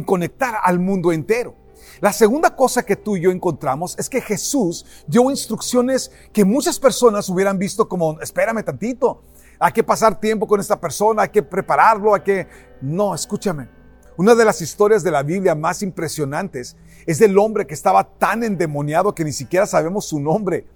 conectar 0.04 0.54
al 0.62 0.78
mundo 0.78 1.12
entero. 1.12 1.56
La 2.00 2.12
segunda 2.12 2.54
cosa 2.54 2.84
que 2.84 2.96
tú 2.96 3.16
y 3.16 3.22
yo 3.22 3.30
encontramos 3.30 3.98
es 3.98 4.08
que 4.08 4.20
Jesús 4.20 4.86
dio 5.06 5.30
instrucciones 5.30 6.12
que 6.32 6.44
muchas 6.44 6.78
personas 6.78 7.28
hubieran 7.28 7.58
visto 7.58 7.88
como, 7.88 8.20
espérame 8.20 8.62
tantito, 8.62 9.22
hay 9.58 9.72
que 9.72 9.82
pasar 9.82 10.18
tiempo 10.18 10.46
con 10.46 10.60
esta 10.60 10.80
persona, 10.80 11.22
hay 11.22 11.28
que 11.28 11.42
prepararlo, 11.42 12.14
hay 12.14 12.22
que... 12.22 12.46
No, 12.80 13.14
escúchame. 13.14 13.79
Una 14.16 14.34
de 14.34 14.44
las 14.44 14.60
historias 14.60 15.02
de 15.02 15.10
la 15.10 15.22
Biblia 15.22 15.54
más 15.54 15.82
impresionantes 15.82 16.76
es 17.06 17.18
del 17.18 17.38
hombre 17.38 17.66
que 17.66 17.74
estaba 17.74 18.04
tan 18.04 18.42
endemoniado 18.42 19.14
que 19.14 19.24
ni 19.24 19.32
siquiera 19.32 19.66
sabemos 19.66 20.06
su 20.06 20.20
nombre. 20.20 20.66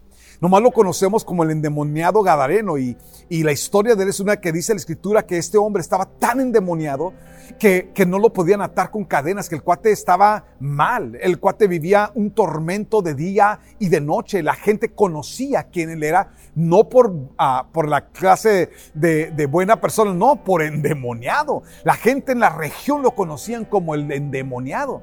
Nomás 0.40 0.62
lo 0.62 0.72
conocemos 0.72 1.24
como 1.24 1.42
el 1.42 1.50
endemoniado 1.50 2.22
Gadareno 2.22 2.78
y, 2.78 2.96
la 3.30 3.52
historia 3.52 3.94
de 3.94 4.04
él 4.04 4.08
es 4.10 4.20
una 4.20 4.36
que 4.36 4.52
dice 4.52 4.72
la 4.72 4.78
escritura 4.78 5.26
que 5.26 5.38
este 5.38 5.58
hombre 5.58 5.80
estaba 5.80 6.06
tan 6.06 6.40
endemoniado 6.40 7.12
que, 7.58 7.92
no 8.06 8.18
lo 8.18 8.32
podían 8.32 8.60
atar 8.62 8.90
con 8.90 9.04
cadenas, 9.04 9.48
que 9.48 9.54
el 9.54 9.62
cuate 9.62 9.92
estaba 9.92 10.44
mal, 10.60 11.18
el 11.20 11.38
cuate 11.38 11.66
vivía 11.66 12.10
un 12.14 12.30
tormento 12.30 13.02
de 13.02 13.14
día 13.14 13.60
y 13.78 13.88
de 13.88 14.00
noche, 14.00 14.42
la 14.42 14.54
gente 14.54 14.92
conocía 14.92 15.64
quién 15.64 15.90
él 15.90 16.02
era, 16.02 16.32
no 16.54 16.88
por, 16.88 17.10
uh, 17.10 17.70
por 17.72 17.88
la 17.88 18.08
clase 18.08 18.70
de, 18.94 19.30
de 19.30 19.46
buena 19.46 19.80
persona, 19.80 20.12
no, 20.12 20.44
por 20.44 20.62
endemoniado. 20.62 21.62
La 21.84 21.94
gente 21.94 22.32
en 22.32 22.40
la 22.40 22.50
región 22.50 23.02
lo 23.02 23.14
conocían 23.14 23.64
como 23.64 23.94
el 23.94 24.10
endemoniado. 24.10 25.02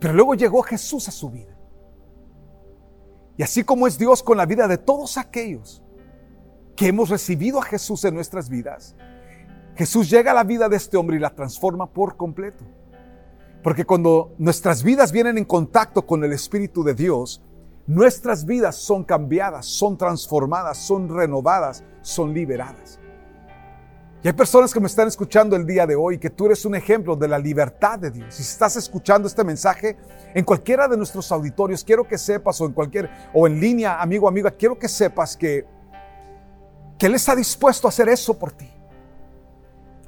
Pero 0.00 0.14
luego 0.14 0.34
llegó 0.34 0.62
Jesús 0.62 1.08
a 1.08 1.10
su 1.10 1.30
vida. 1.30 1.56
Y 3.36 3.42
así 3.42 3.62
como 3.62 3.86
es 3.86 3.98
Dios 3.98 4.22
con 4.22 4.36
la 4.36 4.46
vida 4.46 4.66
de 4.66 4.78
todos 4.78 5.16
aquellos 5.16 5.82
que 6.76 6.88
hemos 6.88 7.08
recibido 7.08 7.60
a 7.60 7.62
Jesús 7.62 8.04
en 8.04 8.14
nuestras 8.14 8.48
vidas, 8.48 8.94
Jesús 9.78 10.10
llega 10.10 10.32
a 10.32 10.34
la 10.34 10.42
vida 10.42 10.68
de 10.68 10.76
este 10.76 10.96
hombre 10.96 11.16
y 11.16 11.20
la 11.20 11.30
transforma 11.30 11.86
por 11.86 12.16
completo. 12.16 12.64
Porque 13.62 13.84
cuando 13.84 14.34
nuestras 14.36 14.82
vidas 14.82 15.12
vienen 15.12 15.38
en 15.38 15.44
contacto 15.44 16.04
con 16.04 16.24
el 16.24 16.32
Espíritu 16.32 16.82
de 16.82 16.94
Dios, 16.94 17.40
nuestras 17.86 18.44
vidas 18.44 18.74
son 18.74 19.04
cambiadas, 19.04 19.66
son 19.66 19.96
transformadas, 19.96 20.78
son 20.78 21.08
renovadas, 21.08 21.84
son 22.02 22.34
liberadas. 22.34 22.98
Y 24.24 24.26
hay 24.26 24.34
personas 24.34 24.74
que 24.74 24.80
me 24.80 24.88
están 24.88 25.06
escuchando 25.06 25.54
el 25.54 25.64
día 25.64 25.86
de 25.86 25.94
hoy 25.94 26.18
que 26.18 26.30
tú 26.30 26.46
eres 26.46 26.64
un 26.64 26.74
ejemplo 26.74 27.14
de 27.14 27.28
la 27.28 27.38
libertad 27.38 28.00
de 28.00 28.10
Dios. 28.10 28.34
Si 28.34 28.42
estás 28.42 28.74
escuchando 28.74 29.28
este 29.28 29.44
mensaje 29.44 29.96
en 30.34 30.44
cualquiera 30.44 30.88
de 30.88 30.96
nuestros 30.96 31.30
auditorios, 31.30 31.84
quiero 31.84 32.02
que 32.02 32.18
sepas 32.18 32.60
o 32.60 32.66
en 32.66 32.72
cualquier 32.72 33.08
o 33.32 33.46
en 33.46 33.60
línea, 33.60 34.02
amigo, 34.02 34.26
amiga, 34.26 34.50
quiero 34.50 34.76
que 34.76 34.88
sepas 34.88 35.36
que 35.36 35.64
que 36.98 37.06
él 37.06 37.14
está 37.14 37.36
dispuesto 37.36 37.86
a 37.86 37.90
hacer 37.90 38.08
eso 38.08 38.36
por 38.36 38.50
ti. 38.50 38.68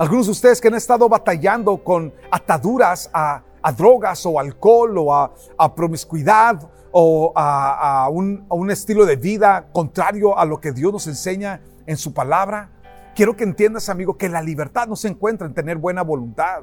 Algunos 0.00 0.26
de 0.26 0.32
ustedes 0.32 0.60
que 0.60 0.68
han 0.68 0.74
estado 0.74 1.08
batallando 1.08 1.84
con 1.84 2.12
ataduras 2.30 3.08
a, 3.12 3.44
drogas 3.76 4.24
o 4.26 4.40
alcohol 4.40 4.98
o 4.98 5.14
a, 5.14 5.74
promiscuidad 5.76 6.68
o 6.90 7.32
a, 7.36 8.08
un, 8.10 8.44
a 8.48 8.54
un 8.54 8.70
estilo 8.70 9.06
de 9.06 9.16
vida 9.16 9.68
contrario 9.72 10.36
a 10.36 10.44
lo 10.44 10.60
que 10.60 10.72
Dios 10.72 10.92
nos 10.92 11.06
enseña 11.06 11.60
en 11.86 11.96
su 11.96 12.12
palabra 12.12 12.70
Quiero 13.14 13.36
que 13.36 13.44
entiendas, 13.44 13.88
amigo, 13.88 14.16
que 14.16 14.28
la 14.28 14.40
libertad 14.40 14.86
no 14.86 14.96
se 14.96 15.08
encuentra 15.08 15.46
en 15.46 15.54
tener 15.54 15.76
buena 15.76 16.02
voluntad. 16.02 16.62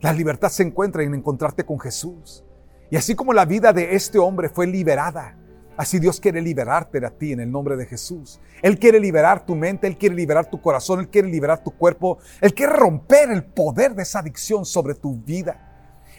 La 0.00 0.12
libertad 0.12 0.48
se 0.48 0.62
encuentra 0.62 1.02
en 1.02 1.14
encontrarte 1.14 1.66
con 1.66 1.78
Jesús. 1.78 2.44
Y 2.90 2.96
así 2.96 3.14
como 3.14 3.32
la 3.32 3.44
vida 3.44 3.72
de 3.72 3.94
este 3.94 4.18
hombre 4.18 4.48
fue 4.48 4.66
liberada, 4.66 5.36
así 5.76 5.98
Dios 5.98 6.20
quiere 6.20 6.40
liberarte 6.40 7.04
a 7.04 7.10
ti 7.10 7.32
en 7.32 7.40
el 7.40 7.50
nombre 7.50 7.76
de 7.76 7.86
Jesús. 7.86 8.40
Él 8.62 8.78
quiere 8.78 9.00
liberar 9.00 9.44
tu 9.44 9.54
mente, 9.54 9.86
Él 9.86 9.96
quiere 9.96 10.14
liberar 10.14 10.48
tu 10.50 10.60
corazón, 10.60 11.00
Él 11.00 11.08
quiere 11.08 11.28
liberar 11.28 11.62
tu 11.62 11.70
cuerpo, 11.70 12.18
Él 12.40 12.54
quiere 12.54 12.72
romper 12.72 13.30
el 13.30 13.44
poder 13.44 13.94
de 13.94 14.02
esa 14.02 14.20
adicción 14.20 14.64
sobre 14.64 14.94
tu 14.94 15.16
vida. 15.16 15.62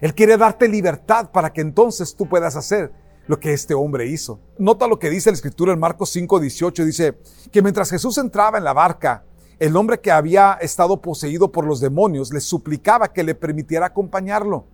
Él 0.01 0.13
quiere 0.13 0.37
darte 0.37 0.67
libertad 0.67 1.31
para 1.31 1.51
que 1.51 1.61
entonces 1.61 2.15
tú 2.15 2.27
puedas 2.29 2.55
hacer 2.55 2.91
lo 3.27 3.39
que 3.39 3.53
este 3.53 3.73
hombre 3.73 4.05
hizo. 4.05 4.39
Nota 4.57 4.87
lo 4.87 4.99
que 4.99 5.09
dice 5.09 5.31
la 5.31 5.35
escritura 5.35 5.73
en 5.73 5.79
Marcos 5.79 6.11
5, 6.11 6.39
18, 6.39 6.85
dice 6.85 7.17
que 7.51 7.61
mientras 7.61 7.89
Jesús 7.89 8.17
entraba 8.17 8.57
en 8.57 8.63
la 8.63 8.73
barca, 8.73 9.23
el 9.59 9.75
hombre 9.75 9.99
que 9.99 10.11
había 10.11 10.53
estado 10.61 11.01
poseído 11.01 11.51
por 11.51 11.65
los 11.65 11.79
demonios 11.79 12.31
le 12.31 12.39
suplicaba 12.39 13.11
que 13.11 13.23
le 13.23 13.35
permitiera 13.35 13.87
acompañarlo. 13.87 14.65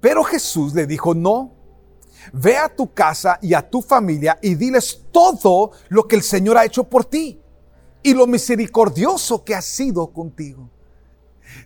Pero 0.00 0.24
Jesús 0.24 0.74
le 0.74 0.86
dijo, 0.86 1.14
no, 1.14 1.52
ve 2.32 2.56
a 2.56 2.68
tu 2.68 2.92
casa 2.92 3.38
y 3.42 3.54
a 3.54 3.68
tu 3.68 3.82
familia 3.82 4.38
y 4.42 4.54
diles 4.54 5.06
todo 5.10 5.72
lo 5.88 6.06
que 6.06 6.16
el 6.16 6.22
Señor 6.22 6.58
ha 6.58 6.64
hecho 6.64 6.84
por 6.84 7.04
ti 7.04 7.40
y 8.02 8.14
lo 8.14 8.26
misericordioso 8.26 9.44
que 9.44 9.54
ha 9.54 9.62
sido 9.62 10.12
contigo. 10.12 10.70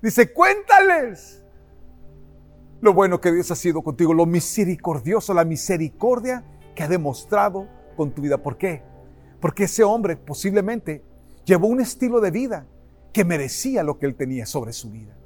Dice, 0.02 0.32
cuéntales 0.32 1.42
lo 2.80 2.92
bueno 2.92 3.20
que 3.20 3.32
Dios 3.32 3.50
ha 3.50 3.56
sido 3.56 3.82
contigo, 3.82 4.12
lo 4.12 4.26
misericordioso, 4.26 5.32
la 5.32 5.44
misericordia 5.44 6.44
que 6.74 6.82
ha 6.82 6.88
demostrado 6.88 7.66
con 7.96 8.12
tu 8.12 8.22
vida. 8.22 8.42
¿Por 8.42 8.58
qué? 8.58 8.82
Porque 9.40 9.64
ese 9.64 9.84
hombre 9.84 10.16
posiblemente 10.16 11.02
llevó 11.44 11.68
un 11.68 11.80
estilo 11.80 12.20
de 12.20 12.30
vida 12.30 12.66
que 13.12 13.24
merecía 13.24 13.82
lo 13.82 13.98
que 13.98 14.06
él 14.06 14.16
tenía 14.16 14.44
sobre 14.44 14.72
su 14.72 14.90
vida. 14.90 15.16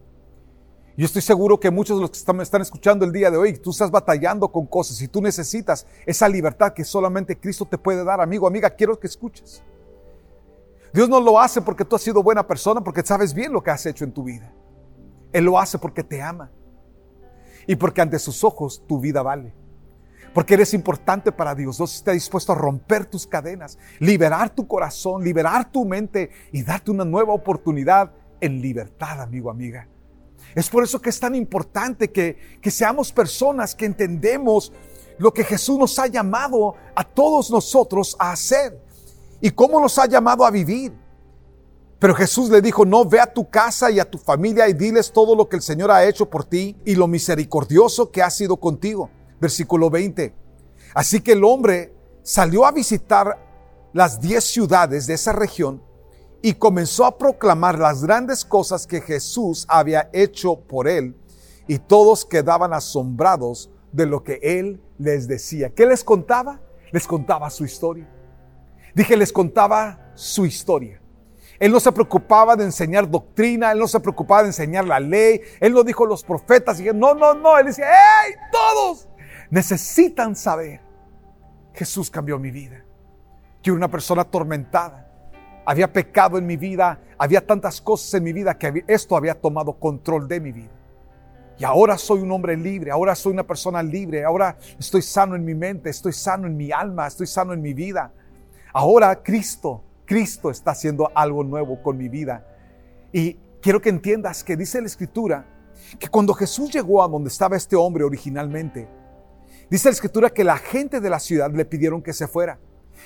Yo 0.99 1.05
estoy 1.05 1.23
seguro 1.23 1.61
que 1.61 1.71
muchos 1.71 1.97
de 1.97 2.01
los 2.01 2.11
que 2.11 2.33
me 2.33 2.43
están 2.43 2.61
escuchando 2.61 3.05
el 3.05 3.13
día 3.13 3.31
de 3.31 3.37
hoy, 3.37 3.57
tú 3.57 3.71
estás 3.71 3.89
batallando 3.89 4.49
con 4.49 4.67
cosas 4.67 5.01
y 5.01 5.07
tú 5.07 5.23
necesitas 5.23 5.87
esa 6.05 6.29
libertad 6.29 6.73
que 6.73 6.83
solamente 6.83 7.39
Cristo 7.39 7.65
te 7.65 7.79
puede 7.79 8.03
dar. 8.03 8.21
Amigo, 8.21 8.49
amiga, 8.49 8.69
quiero 8.69 8.99
que 8.99 9.07
escuches. 9.07 9.63
Dios 10.93 11.09
no 11.09 11.21
lo 11.21 11.39
hace 11.39 11.63
porque 11.63 11.85
tú 11.85 11.95
has 11.95 12.03
sido 12.03 12.21
buena 12.21 12.45
persona, 12.45 12.81
porque 12.81 13.05
sabes 13.05 13.33
bien 13.33 13.53
lo 13.53 13.63
que 13.63 13.71
has 13.71 13.87
hecho 13.87 14.03
en 14.03 14.11
tu 14.11 14.25
vida. 14.25 14.53
Él 15.33 15.45
lo 15.45 15.57
hace 15.57 15.79
porque 15.79 16.03
te 16.03 16.21
ama 16.21 16.51
y 17.69 17.77
porque 17.77 18.01
ante 18.01 18.19
sus 18.19 18.43
ojos 18.43 18.83
tu 18.89 18.99
vida 18.99 19.23
vale. 19.23 19.55
Porque 20.35 20.55
eres 20.55 20.75
importante 20.75 21.31
para 21.31 21.55
Dios. 21.55 21.77
Dios 21.77 21.95
está 21.95 22.11
dispuesto 22.11 22.51
a 22.51 22.57
romper 22.57 23.07
tus 23.07 23.25
cadenas, 23.25 23.79
liberar 24.01 24.51
tu 24.51 24.67
corazón, 24.67 25.23
liberar 25.23 25.71
tu 25.71 25.85
mente 25.85 26.31
y 26.51 26.65
darte 26.65 26.91
una 26.91 27.05
nueva 27.05 27.35
oportunidad 27.35 28.11
en 28.41 28.61
libertad, 28.61 29.21
amigo, 29.21 29.49
amiga. 29.49 29.87
Es 30.55 30.69
por 30.69 30.83
eso 30.83 31.01
que 31.01 31.11
es 31.11 31.21
tan 31.21 31.35
importante 31.35 32.11
que, 32.11 32.59
que 32.61 32.71
seamos 32.71 33.13
personas 33.13 33.75
que 33.75 33.87
entendemos 33.87 34.73
lo 35.19 35.33
que 35.33 35.45
Jesús 35.45 35.79
nos 35.79 35.99
ha 35.99 36.07
llamado 36.07 36.75
a 36.95 37.05
todos 37.05 37.51
nosotros 37.51 38.17
a 38.19 38.33
hacer 38.33 38.81
y 39.41 39.51
cómo 39.51 39.81
nos 39.81 39.99
ha 39.99 40.07
llamado 40.07 40.45
a 40.45 40.51
vivir. 40.51 40.93
Pero 41.99 42.15
Jesús 42.15 42.49
le 42.49 42.61
dijo, 42.61 42.85
no, 42.85 43.05
ve 43.05 43.21
a 43.21 43.33
tu 43.33 43.51
casa 43.51 43.91
y 43.91 43.99
a 43.99 44.09
tu 44.09 44.19
familia 44.19 44.69
y 44.69 44.73
diles 44.73 45.13
todo 45.13 45.35
lo 45.35 45.49
que 45.49 45.57
el 45.57 45.63
Señor 45.63 45.91
ha 45.91 46.05
hecho 46.05 46.31
por 46.31 46.45
ti 46.45 46.77
y 46.85 46.95
lo 46.95 47.09
misericordioso 47.09 48.11
que 48.11 48.23
ha 48.23 48.31
sido 48.31 48.57
contigo. 48.57 49.11
Versículo 49.41 49.91
20. 49.91 50.33
Así 50.95 51.21
que 51.21 51.33
el 51.33 51.43
hombre 51.45 51.93
salió 52.23 52.65
a 52.65 52.73
visitar 52.73 53.45
las 53.93 54.21
diez 54.21 54.45
ciudades 54.45 55.07
de 55.07 55.15
esa 55.15 55.33
región 55.33 55.83
y 56.43 56.55
comenzó 56.55 57.05
a 57.05 57.19
proclamar 57.19 57.79
las 57.79 58.05
grandes 58.05 58.45
cosas 58.45 58.87
que 58.87 59.01
Jesús 59.01 59.67
había 59.69 60.09
hecho 60.13 60.61
por 60.61 60.89
él 60.89 61.17
y 61.67 61.79
todos 61.79 62.25
quedaban 62.25 62.73
asombrados 62.73 63.71
de 63.93 64.07
lo 64.07 64.23
que 64.23 64.39
él 64.43 64.81
les 64.99 65.29
decía. 65.29 65.71
¿Qué 65.71 65.87
les 65.87 66.05
contaba? 66.05 66.61
Les 66.93 67.07
contaba 67.07 67.51
su 67.51 67.65
historia. 67.65 68.09
Dije, 68.95 69.17
les 69.17 69.33
contaba 69.33 70.13
su 70.15 70.47
historia. 70.47 71.01
Él 71.59 71.73
no 71.73 71.81
se 71.81 71.91
preocupaba 71.91 72.55
de 72.55 72.65
enseñar 72.65 73.11
doctrina, 73.11 73.73
él 73.73 73.79
no 73.79 73.89
se 73.89 73.99
preocupaba 73.99 74.43
de 74.43 74.49
enseñar 74.49 74.85
la 74.87 75.01
ley, 75.01 75.41
él 75.61 75.73
no 75.73 75.83
dijo 75.83 76.07
los 76.07 76.23
profetas, 76.23 76.79
y 76.81 76.85
no, 76.85 77.15
no, 77.15 77.35
no, 77.35 77.59
él 77.59 77.67
decía, 77.67 77.87
¡hey! 77.89 78.35
Todos 78.53 79.09
necesitan 79.51 80.37
saber. 80.37 80.81
Jesús 81.75 82.11
cambió 82.11 82.39
mi 82.39 82.51
vida. 82.51 82.85
Yo 83.63 83.73
era 83.73 83.79
una 83.79 83.91
persona 83.91 84.23
atormentada. 84.23 85.08
Había 85.69 85.93
pecado 85.93 86.39
en 86.39 86.47
mi 86.47 86.57
vida, 86.57 86.99
había 87.19 87.47
tantas 87.47 87.81
cosas 87.81 88.15
en 88.15 88.25
mi 88.25 88.33
vida 88.33 88.57
que 88.57 88.85
esto 88.87 89.17
había 89.17 89.35
tomado 89.35 89.75
control 89.75 90.27
de 90.27 90.41
mi 90.41 90.53
vida. 90.53 90.71
Y 91.59 91.65
ahora 91.65 91.99
soy 91.99 92.21
un 92.21 92.33
hombre 92.33 92.57
libre, 92.57 92.91
ahora 92.91 93.15
soy 93.15 93.33
una 93.33 93.47
persona 93.47 93.83
libre, 93.83 94.25
ahora 94.25 94.57
estoy 94.79 95.03
sano 95.03 95.37
en 95.37 95.45
mi 95.45 95.55
mente, 95.55 95.91
estoy 95.91 96.13
sano 96.13 96.47
en 96.47 96.57
mi 96.57 96.73
alma, 96.73 97.07
estoy 97.07 97.27
sano 97.27 97.53
en 97.53 97.61
mi 97.61 97.75
vida. 97.75 98.13
Ahora 98.73 99.23
Cristo 99.23 99.83
Cristo 100.09 100.51
está 100.51 100.71
haciendo 100.71 101.11
algo 101.15 101.45
nuevo 101.45 101.83
con 101.83 101.99
mi 101.99 102.09
vida. 102.09 102.43
Y 103.13 103.35
quiero 103.61 103.81
que 103.81 103.91
entiendas 103.91 104.43
que 104.43 104.57
dice 104.57 104.81
la 104.81 104.87
escritura 104.87 105.45
que 105.99 106.09
cuando 106.09 106.33
Jesús 106.33 106.73
llegó 106.73 107.03
a 107.03 107.09
donde 107.09 107.29
estaba 107.29 107.59
este 107.59 107.77
hombre 107.77 108.05
originalmente, 108.05 108.89
dice 109.71 109.91
la 109.91 109.93
escritura 109.93 110.31
que 110.31 110.45
la 110.45 110.57
gente 110.57 111.01
de 111.01 111.11
la 111.11 111.21
ciudad 111.21 111.53
le 111.53 111.67
pidieron 111.67 112.03
que 112.03 112.15
se 112.15 112.27
fuera. 112.27 112.59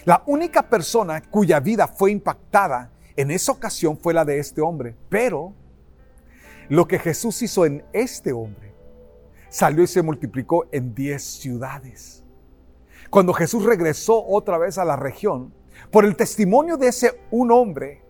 La 0.04 0.22
única 0.26 0.68
persona 0.68 1.22
cuya 1.22 1.60
vida 1.60 1.86
fue 1.86 2.10
impactada 2.10 2.90
en 3.16 3.30
esa 3.30 3.52
ocasión 3.52 3.98
fue 3.98 4.14
la 4.14 4.24
de 4.24 4.38
este 4.38 4.60
hombre. 4.60 4.96
Pero 5.08 5.54
lo 6.68 6.86
que 6.86 6.98
Jesús 6.98 7.42
hizo 7.42 7.66
en 7.66 7.84
este 7.92 8.32
hombre 8.32 8.74
salió 9.48 9.84
y 9.84 9.86
se 9.86 10.02
multiplicó 10.02 10.66
en 10.72 10.94
diez 10.94 11.22
ciudades. 11.22 12.24
Cuando 13.10 13.34
Jesús 13.34 13.64
regresó 13.64 14.24
otra 14.24 14.56
vez 14.56 14.78
a 14.78 14.84
la 14.84 14.96
región, 14.96 15.52
por 15.90 16.04
el 16.04 16.16
testimonio 16.16 16.78
de 16.78 16.88
ese 16.88 17.20
un 17.30 17.50
hombre, 17.50 18.02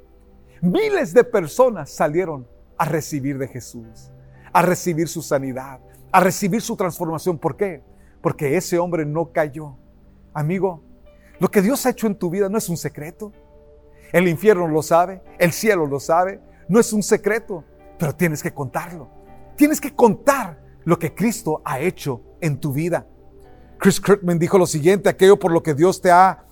miles 0.60 1.12
de 1.12 1.24
personas 1.24 1.90
salieron 1.90 2.46
a 2.78 2.84
recibir 2.84 3.38
de 3.38 3.48
Jesús, 3.48 4.12
a 4.52 4.62
recibir 4.62 5.08
su 5.08 5.22
sanidad, 5.22 5.80
a 6.12 6.20
recibir 6.20 6.60
su 6.60 6.76
transformación. 6.76 7.38
¿Por 7.38 7.56
qué? 7.56 7.82
Porque 8.20 8.56
ese 8.56 8.78
hombre 8.78 9.04
no 9.04 9.32
cayó. 9.32 9.76
Amigo, 10.32 10.84
lo 11.42 11.50
que 11.50 11.60
Dios 11.60 11.84
ha 11.86 11.90
hecho 11.90 12.06
en 12.06 12.14
tu 12.14 12.30
vida 12.30 12.48
no 12.48 12.56
es 12.56 12.68
un 12.68 12.76
secreto. 12.76 13.32
El 14.12 14.28
infierno 14.28 14.68
lo 14.68 14.80
sabe, 14.80 15.20
el 15.40 15.50
cielo 15.50 15.88
lo 15.88 15.98
sabe, 15.98 16.40
no 16.68 16.78
es 16.78 16.92
un 16.92 17.02
secreto, 17.02 17.64
pero 17.98 18.14
tienes 18.14 18.40
que 18.40 18.54
contarlo. 18.54 19.08
Tienes 19.56 19.80
que 19.80 19.92
contar 19.92 20.62
lo 20.84 20.96
que 21.00 21.12
Cristo 21.12 21.60
ha 21.64 21.80
hecho 21.80 22.20
en 22.40 22.60
tu 22.60 22.72
vida. 22.72 23.08
Chris 23.76 24.00
Kirkman 24.00 24.38
dijo 24.38 24.56
lo 24.56 24.66
siguiente, 24.66 25.08
aquello 25.08 25.36
por 25.36 25.50
lo 25.50 25.64
que 25.64 25.74
Dios 25.74 26.00
te 26.00 26.12
ha 26.12 26.44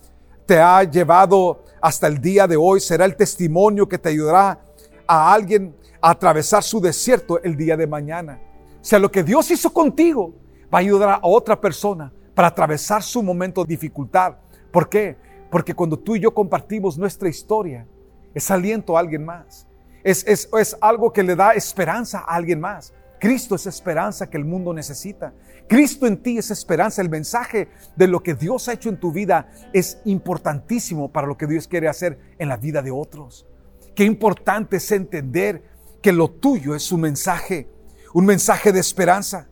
te 0.45 0.59
ha 0.59 0.83
llevado 0.83 1.63
hasta 1.79 2.07
el 2.07 2.19
día 2.19 2.45
de 2.45 2.57
hoy, 2.57 2.81
será 2.81 3.05
el 3.05 3.15
testimonio 3.15 3.87
que 3.87 3.97
te 3.97 4.09
ayudará 4.09 4.59
a 5.07 5.33
alguien 5.33 5.73
a 6.01 6.09
atravesar 6.09 6.63
su 6.63 6.81
desierto 6.81 7.41
el 7.41 7.55
día 7.55 7.77
de 7.77 7.87
mañana. 7.87 8.41
O 8.81 8.83
sea, 8.83 8.99
lo 8.99 9.09
que 9.09 9.23
Dios 9.23 9.49
hizo 9.51 9.71
contigo 9.71 10.33
va 10.63 10.79
a 10.79 10.81
ayudar 10.81 11.09
a 11.11 11.19
otra 11.23 11.61
persona 11.61 12.11
para 12.35 12.49
atravesar 12.49 13.01
su 13.01 13.23
momento 13.23 13.63
de 13.63 13.69
dificultad. 13.69 14.35
¿Por 14.71 14.89
qué? 14.89 15.17
Porque 15.49 15.73
cuando 15.73 15.97
tú 15.97 16.15
y 16.15 16.19
yo 16.19 16.33
compartimos 16.33 16.97
nuestra 16.97 17.29
historia, 17.29 17.85
es 18.33 18.49
aliento 18.49 18.95
a 18.95 19.01
alguien 19.01 19.25
más. 19.25 19.67
Es, 20.03 20.25
es, 20.25 20.49
es 20.57 20.77
algo 20.81 21.11
que 21.11 21.23
le 21.23 21.35
da 21.35 21.51
esperanza 21.51 22.19
a 22.19 22.35
alguien 22.35 22.59
más. 22.59 22.93
Cristo 23.19 23.53
es 23.53 23.67
esperanza 23.67 24.29
que 24.29 24.37
el 24.37 24.45
mundo 24.45 24.73
necesita. 24.73 25.33
Cristo 25.67 26.07
en 26.07 26.23
ti 26.23 26.39
es 26.39 26.49
esperanza. 26.49 27.03
El 27.03 27.09
mensaje 27.09 27.67
de 27.95 28.07
lo 28.07 28.23
que 28.23 28.33
Dios 28.33 28.67
ha 28.67 28.73
hecho 28.73 28.89
en 28.89 28.99
tu 28.99 29.11
vida 29.11 29.51
es 29.73 29.99
importantísimo 30.05 31.11
para 31.11 31.27
lo 31.27 31.37
que 31.37 31.45
Dios 31.45 31.67
quiere 31.67 31.87
hacer 31.87 32.17
en 32.39 32.49
la 32.49 32.57
vida 32.57 32.81
de 32.81 32.89
otros. 32.89 33.45
Qué 33.93 34.05
importante 34.05 34.77
es 34.77 34.91
entender 34.91 35.63
que 36.01 36.11
lo 36.13 36.31
tuyo 36.31 36.73
es 36.73 36.91
un 36.91 37.01
mensaje, 37.01 37.69
un 38.13 38.25
mensaje 38.25 38.71
de 38.71 38.79
esperanza. 38.79 39.49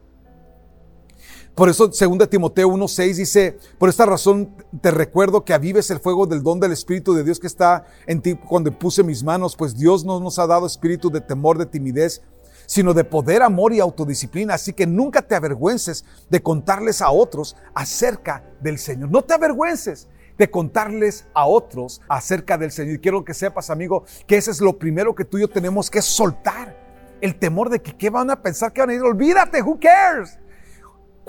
Por 1.60 1.68
eso 1.68 1.90
2 1.90 2.30
Timoteo 2.30 2.70
1.6 2.70 3.16
dice, 3.16 3.58
por 3.78 3.90
esta 3.90 4.06
razón 4.06 4.56
te 4.80 4.92
recuerdo 4.92 5.44
que 5.44 5.54
avives 5.54 5.92
el 5.92 6.00
fuego 6.00 6.26
del 6.26 6.42
don 6.42 6.62
del 6.62 6.72
Espíritu 6.72 7.14
de 7.14 7.26
Dios 7.26 7.38
que 7.38 7.48
está 7.48 7.86
en 8.08 8.22
ti 8.22 8.36
cuando 8.36 8.72
puse 8.72 9.04
mis 9.04 9.24
manos, 9.24 9.58
pues 9.58 9.78
Dios 9.78 10.06
no 10.06 10.22
nos 10.22 10.40
ha 10.40 10.48
dado 10.48 10.66
espíritu 10.66 11.10
de 11.10 11.20
temor, 11.20 11.58
de 11.58 11.66
timidez, 11.66 12.22
sino 12.66 12.94
de 12.94 13.04
poder, 13.04 13.42
amor 13.42 13.74
y 13.74 13.82
autodisciplina. 13.82 14.54
Así 14.54 14.72
que 14.72 14.88
nunca 14.88 15.22
te 15.22 15.36
avergüences 15.36 16.06
de 16.30 16.42
contarles 16.42 17.02
a 17.02 17.12
otros 17.12 17.58
acerca 17.74 18.42
del 18.62 18.78
Señor. 18.80 19.12
No 19.12 19.22
te 19.22 19.34
avergüences 19.34 20.08
de 20.38 20.50
contarles 20.50 21.28
a 21.34 21.46
otros 21.46 22.00
acerca 22.08 22.58
del 22.58 22.72
Señor. 22.72 22.96
Y 22.96 23.00
quiero 23.00 23.26
que 23.26 23.34
sepas, 23.34 23.70
amigo, 23.70 24.06
que 24.28 24.38
ese 24.38 24.52
es 24.52 24.62
lo 24.62 24.80
primero 24.80 25.14
que 25.14 25.26
tú 25.26 25.38
y 25.38 25.42
yo 25.42 25.50
tenemos 25.50 25.92
que 25.92 26.02
soltar. 26.02 26.78
El 27.20 27.38
temor 27.38 27.70
de 27.70 27.82
que 27.82 27.98
qué 27.98 28.10
van 28.10 28.32
a 28.32 28.42
pensar, 28.42 28.72
que 28.72 28.80
van 28.80 28.92
a 28.92 28.94
ir. 28.94 29.02
Olvídate, 29.02 29.62
who 29.62 29.78
cares? 29.78 30.40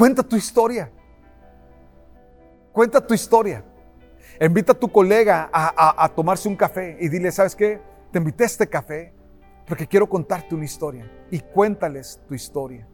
Cuenta 0.00 0.22
tu 0.22 0.34
historia. 0.34 0.90
Cuenta 2.72 3.06
tu 3.06 3.12
historia. 3.12 3.62
Invita 4.40 4.72
a 4.72 4.74
tu 4.74 4.90
colega 4.90 5.50
a, 5.52 6.10
tomarse 6.16 6.48
un 6.48 6.56
café 6.56 6.96
y 6.98 7.10
dile, 7.10 7.30
¿sabes 7.30 7.54
qué? 7.54 7.82
Te 8.10 8.18
invité 8.18 8.44
a 8.44 8.46
este 8.46 8.66
café 8.66 9.12
porque 9.66 9.86
quiero 9.86 10.08
contarte 10.08 10.54
una 10.54 10.64
historia 10.64 11.06
y 11.30 11.40
cuéntales 11.40 12.18
tu 12.26 12.32
historia. 12.32 12.88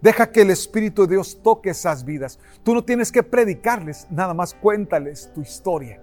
Deja 0.00 0.30
que 0.30 0.42
el 0.42 0.50
Espíritu 0.50 1.02
de 1.08 1.16
Dios 1.16 1.40
toque 1.42 1.70
esas 1.70 2.04
vidas. 2.04 2.38
Tú 2.62 2.72
no 2.72 2.84
tienes 2.84 3.10
que 3.10 3.24
predicarles, 3.24 4.06
nada 4.08 4.32
más 4.32 4.54
cuéntales 4.54 5.28
tu 5.34 5.40
historia. 5.40 6.00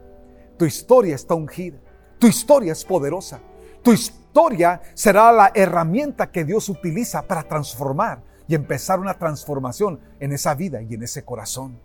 Tu 0.57 0.65
historia 0.65 1.15
está 1.15 1.33
ungida. 1.33 1.77
Tu 2.17 2.27
historia 2.27 2.73
es 2.73 2.83
poderosa. 2.83 3.39
Tu 3.81 3.93
historia 3.93 4.81
será 4.95 5.31
la 5.31 5.53
herramienta 5.55 6.29
que 6.29 6.43
Dios 6.43 6.67
utiliza 6.67 7.21
para 7.21 7.43
transformar 7.43 8.27
y 8.49 8.55
empezar 8.55 8.99
una 8.99 9.17
transformación 9.17 10.01
en 10.19 10.33
esa 10.33 10.53
vida 10.55 10.81
y 10.81 10.95
en 10.95 11.03
ese 11.03 11.23
corazón. 11.23 11.79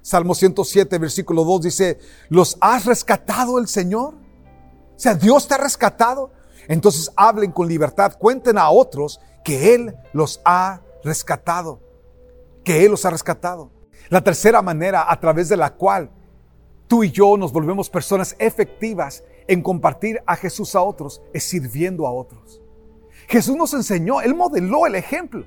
Salmo 0.00 0.34
107, 0.34 0.98
versículo 0.98 1.44
2 1.44 1.62
dice, 1.62 1.98
¿los 2.28 2.58
has 2.60 2.86
rescatado 2.86 3.60
el 3.60 3.68
Señor? 3.68 4.14
sea, 5.02 5.14
Dios 5.14 5.48
te 5.48 5.54
ha 5.54 5.58
rescatado. 5.58 6.30
Entonces 6.68 7.10
hablen 7.16 7.50
con 7.50 7.66
libertad, 7.66 8.16
cuenten 8.18 8.56
a 8.56 8.70
otros 8.70 9.20
que 9.44 9.74
Él 9.74 9.96
los 10.12 10.40
ha 10.44 10.80
rescatado, 11.02 11.80
que 12.62 12.84
Él 12.84 12.92
los 12.92 13.04
ha 13.04 13.10
rescatado. 13.10 13.70
La 14.08 14.22
tercera 14.22 14.62
manera 14.62 15.10
a 15.10 15.18
través 15.18 15.48
de 15.48 15.56
la 15.56 15.74
cual 15.74 16.10
tú 16.86 17.02
y 17.02 17.10
yo 17.10 17.36
nos 17.36 17.52
volvemos 17.52 17.90
personas 17.90 18.36
efectivas 18.38 19.24
en 19.48 19.60
compartir 19.60 20.22
a 20.24 20.36
Jesús 20.36 20.76
a 20.76 20.82
otros 20.82 21.20
es 21.32 21.42
sirviendo 21.42 22.06
a 22.06 22.12
otros. 22.12 22.60
Jesús 23.26 23.56
nos 23.56 23.74
enseñó, 23.74 24.20
Él 24.20 24.34
modeló 24.34 24.86
el 24.86 24.94
ejemplo. 24.94 25.44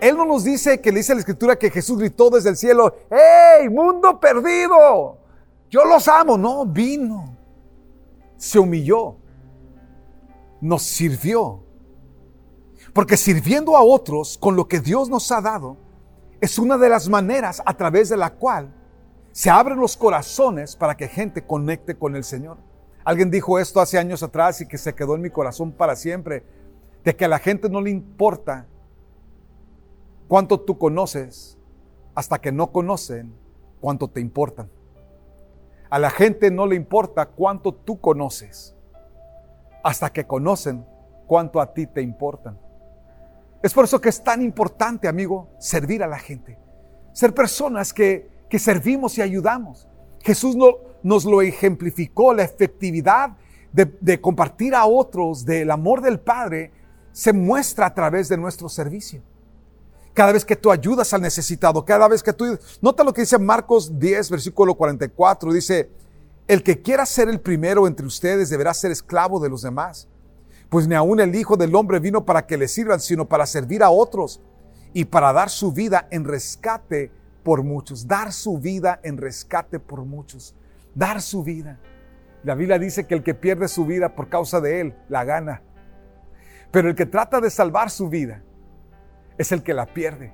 Él 0.00 0.16
no 0.16 0.24
nos 0.24 0.44
dice 0.44 0.80
que 0.80 0.92
le 0.92 0.98
dice 0.98 1.14
la 1.14 1.20
escritura 1.20 1.56
que 1.56 1.70
Jesús 1.70 1.98
gritó 1.98 2.30
desde 2.30 2.50
el 2.50 2.56
cielo, 2.56 2.94
¡Hey, 3.10 3.68
mundo 3.68 4.20
perdido! 4.20 5.18
Yo 5.70 5.84
los 5.84 6.06
amo. 6.08 6.36
No, 6.36 6.64
vino. 6.66 7.36
Se 8.36 8.58
humilló. 8.58 9.16
Nos 10.60 10.82
sirvió. 10.82 11.62
Porque 12.92 13.16
sirviendo 13.16 13.76
a 13.76 13.82
otros 13.82 14.38
con 14.38 14.56
lo 14.56 14.68
que 14.68 14.80
Dios 14.80 15.08
nos 15.08 15.30
ha 15.32 15.40
dado 15.40 15.76
es 16.40 16.58
una 16.58 16.78
de 16.78 16.88
las 16.88 17.08
maneras 17.08 17.62
a 17.64 17.74
través 17.74 18.08
de 18.08 18.16
la 18.16 18.30
cual 18.30 18.72
se 19.32 19.50
abren 19.50 19.78
los 19.78 19.96
corazones 19.96 20.76
para 20.76 20.96
que 20.96 21.08
gente 21.08 21.44
conecte 21.44 21.96
con 21.96 22.16
el 22.16 22.24
Señor. 22.24 22.58
Alguien 23.04 23.30
dijo 23.30 23.58
esto 23.58 23.80
hace 23.80 23.98
años 23.98 24.22
atrás 24.22 24.60
y 24.60 24.66
que 24.66 24.78
se 24.78 24.94
quedó 24.94 25.14
en 25.14 25.22
mi 25.22 25.30
corazón 25.30 25.72
para 25.72 25.94
siempre, 25.94 26.42
de 27.04 27.14
que 27.14 27.24
a 27.24 27.28
la 27.28 27.38
gente 27.38 27.68
no 27.68 27.80
le 27.80 27.90
importa 27.90 28.66
cuánto 30.28 30.60
tú 30.60 30.78
conoces 30.78 31.58
hasta 32.14 32.40
que 32.40 32.52
no 32.52 32.72
conocen 32.72 33.34
cuánto 33.80 34.08
te 34.08 34.20
importan. 34.20 34.70
A 35.90 35.98
la 35.98 36.10
gente 36.10 36.50
no 36.50 36.66
le 36.66 36.74
importa 36.74 37.26
cuánto 37.26 37.72
tú 37.72 38.00
conoces 38.00 38.74
hasta 39.84 40.10
que 40.10 40.26
conocen 40.26 40.84
cuánto 41.26 41.60
a 41.60 41.72
ti 41.72 41.86
te 41.86 42.02
importan. 42.02 42.58
Es 43.62 43.72
por 43.72 43.84
eso 43.84 44.00
que 44.00 44.08
es 44.08 44.22
tan 44.22 44.42
importante, 44.42 45.08
amigo, 45.08 45.48
servir 45.58 46.02
a 46.02 46.08
la 46.08 46.18
gente. 46.18 46.58
Ser 47.12 47.34
personas 47.34 47.92
que, 47.92 48.28
que 48.48 48.58
servimos 48.58 49.16
y 49.18 49.22
ayudamos. 49.22 49.88
Jesús 50.22 50.56
no, 50.56 50.78
nos 51.02 51.24
lo 51.24 51.40
ejemplificó, 51.40 52.34
la 52.34 52.42
efectividad 52.42 53.36
de 53.72 54.20
compartir 54.20 54.74
a 54.74 54.86
otros 54.86 55.44
del 55.44 55.70
amor 55.70 56.00
del 56.00 56.18
Padre 56.18 56.72
se 57.12 57.32
muestra 57.32 57.86
a 57.86 57.94
través 57.94 58.28
de 58.28 58.38
nuestro 58.38 58.68
servicio. 58.68 59.22
Cada 60.16 60.32
vez 60.32 60.44
que 60.44 60.56
tú 60.56 60.72
ayudas 60.72 61.12
al 61.12 61.20
necesitado, 61.20 61.84
cada 61.84 62.08
vez 62.08 62.22
que 62.22 62.32
tú... 62.32 62.58
Nota 62.80 63.04
lo 63.04 63.12
que 63.12 63.20
dice 63.20 63.38
Marcos 63.38 63.98
10, 63.98 64.30
versículo 64.30 64.74
44, 64.74 65.52
dice, 65.52 65.90
el 66.48 66.64
que 66.64 66.82
quiera 66.82 67.06
ser 67.06 67.28
el 67.28 67.38
primero 67.38 67.86
entre 67.86 68.06
ustedes 68.06 68.50
deberá 68.50 68.74
ser 68.74 68.90
esclavo 68.90 69.38
de 69.38 69.50
los 69.50 69.62
demás. 69.62 70.08
Pues 70.68 70.88
ni 70.88 70.94
aun 70.94 71.20
el 71.20 71.34
Hijo 71.34 71.56
del 71.56 71.74
Hombre 71.74 72.00
vino 72.00 72.24
para 72.24 72.46
que 72.46 72.56
le 72.56 72.66
sirvan, 72.66 72.98
sino 72.98 73.28
para 73.28 73.46
servir 73.46 73.84
a 73.84 73.90
otros 73.90 74.40
y 74.92 75.04
para 75.04 75.32
dar 75.32 75.50
su 75.50 75.70
vida 75.70 76.08
en 76.10 76.24
rescate 76.24 77.12
por 77.44 77.62
muchos. 77.62 78.08
Dar 78.08 78.32
su 78.32 78.58
vida 78.58 78.98
en 79.04 79.18
rescate 79.18 79.78
por 79.78 80.04
muchos 80.04 80.56
dar 80.96 81.20
su 81.22 81.44
vida. 81.44 81.78
La 82.42 82.54
Biblia 82.54 82.78
dice 82.78 83.06
que 83.06 83.14
el 83.14 83.22
que 83.22 83.34
pierde 83.34 83.68
su 83.68 83.84
vida 83.84 84.14
por 84.14 84.28
causa 84.28 84.60
de 84.60 84.80
él, 84.80 84.94
la 85.08 85.24
gana. 85.24 85.62
Pero 86.72 86.88
el 86.88 86.94
que 86.94 87.06
trata 87.06 87.40
de 87.40 87.50
salvar 87.50 87.90
su 87.90 88.08
vida 88.08 88.42
es 89.38 89.52
el 89.52 89.62
que 89.62 89.74
la 89.74 89.86
pierde. 89.86 90.32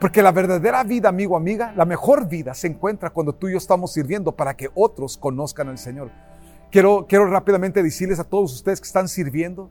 Porque 0.00 0.22
la 0.22 0.32
verdadera 0.32 0.84
vida, 0.84 1.08
amigo, 1.08 1.36
amiga, 1.36 1.72
la 1.76 1.84
mejor 1.84 2.28
vida 2.28 2.54
se 2.54 2.68
encuentra 2.68 3.10
cuando 3.10 3.34
tú 3.34 3.48
y 3.48 3.52
yo 3.52 3.58
estamos 3.58 3.92
sirviendo 3.92 4.32
para 4.36 4.56
que 4.56 4.70
otros 4.74 5.16
conozcan 5.16 5.68
al 5.68 5.78
Señor. 5.78 6.10
Quiero, 6.70 7.06
quiero 7.08 7.26
rápidamente 7.26 7.82
decirles 7.82 8.20
a 8.20 8.24
todos 8.24 8.52
ustedes 8.54 8.80
que 8.80 8.86
están 8.86 9.08
sirviendo, 9.08 9.70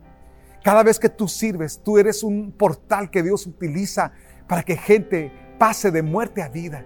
cada 0.62 0.82
vez 0.82 0.98
que 0.98 1.08
tú 1.08 1.28
sirves, 1.28 1.80
tú 1.82 1.98
eres 1.98 2.22
un 2.22 2.52
portal 2.52 3.10
que 3.10 3.22
Dios 3.22 3.46
utiliza 3.46 4.12
para 4.46 4.62
que 4.62 4.76
gente 4.76 5.32
pase 5.58 5.90
de 5.90 6.02
muerte 6.02 6.42
a 6.42 6.48
vida, 6.48 6.84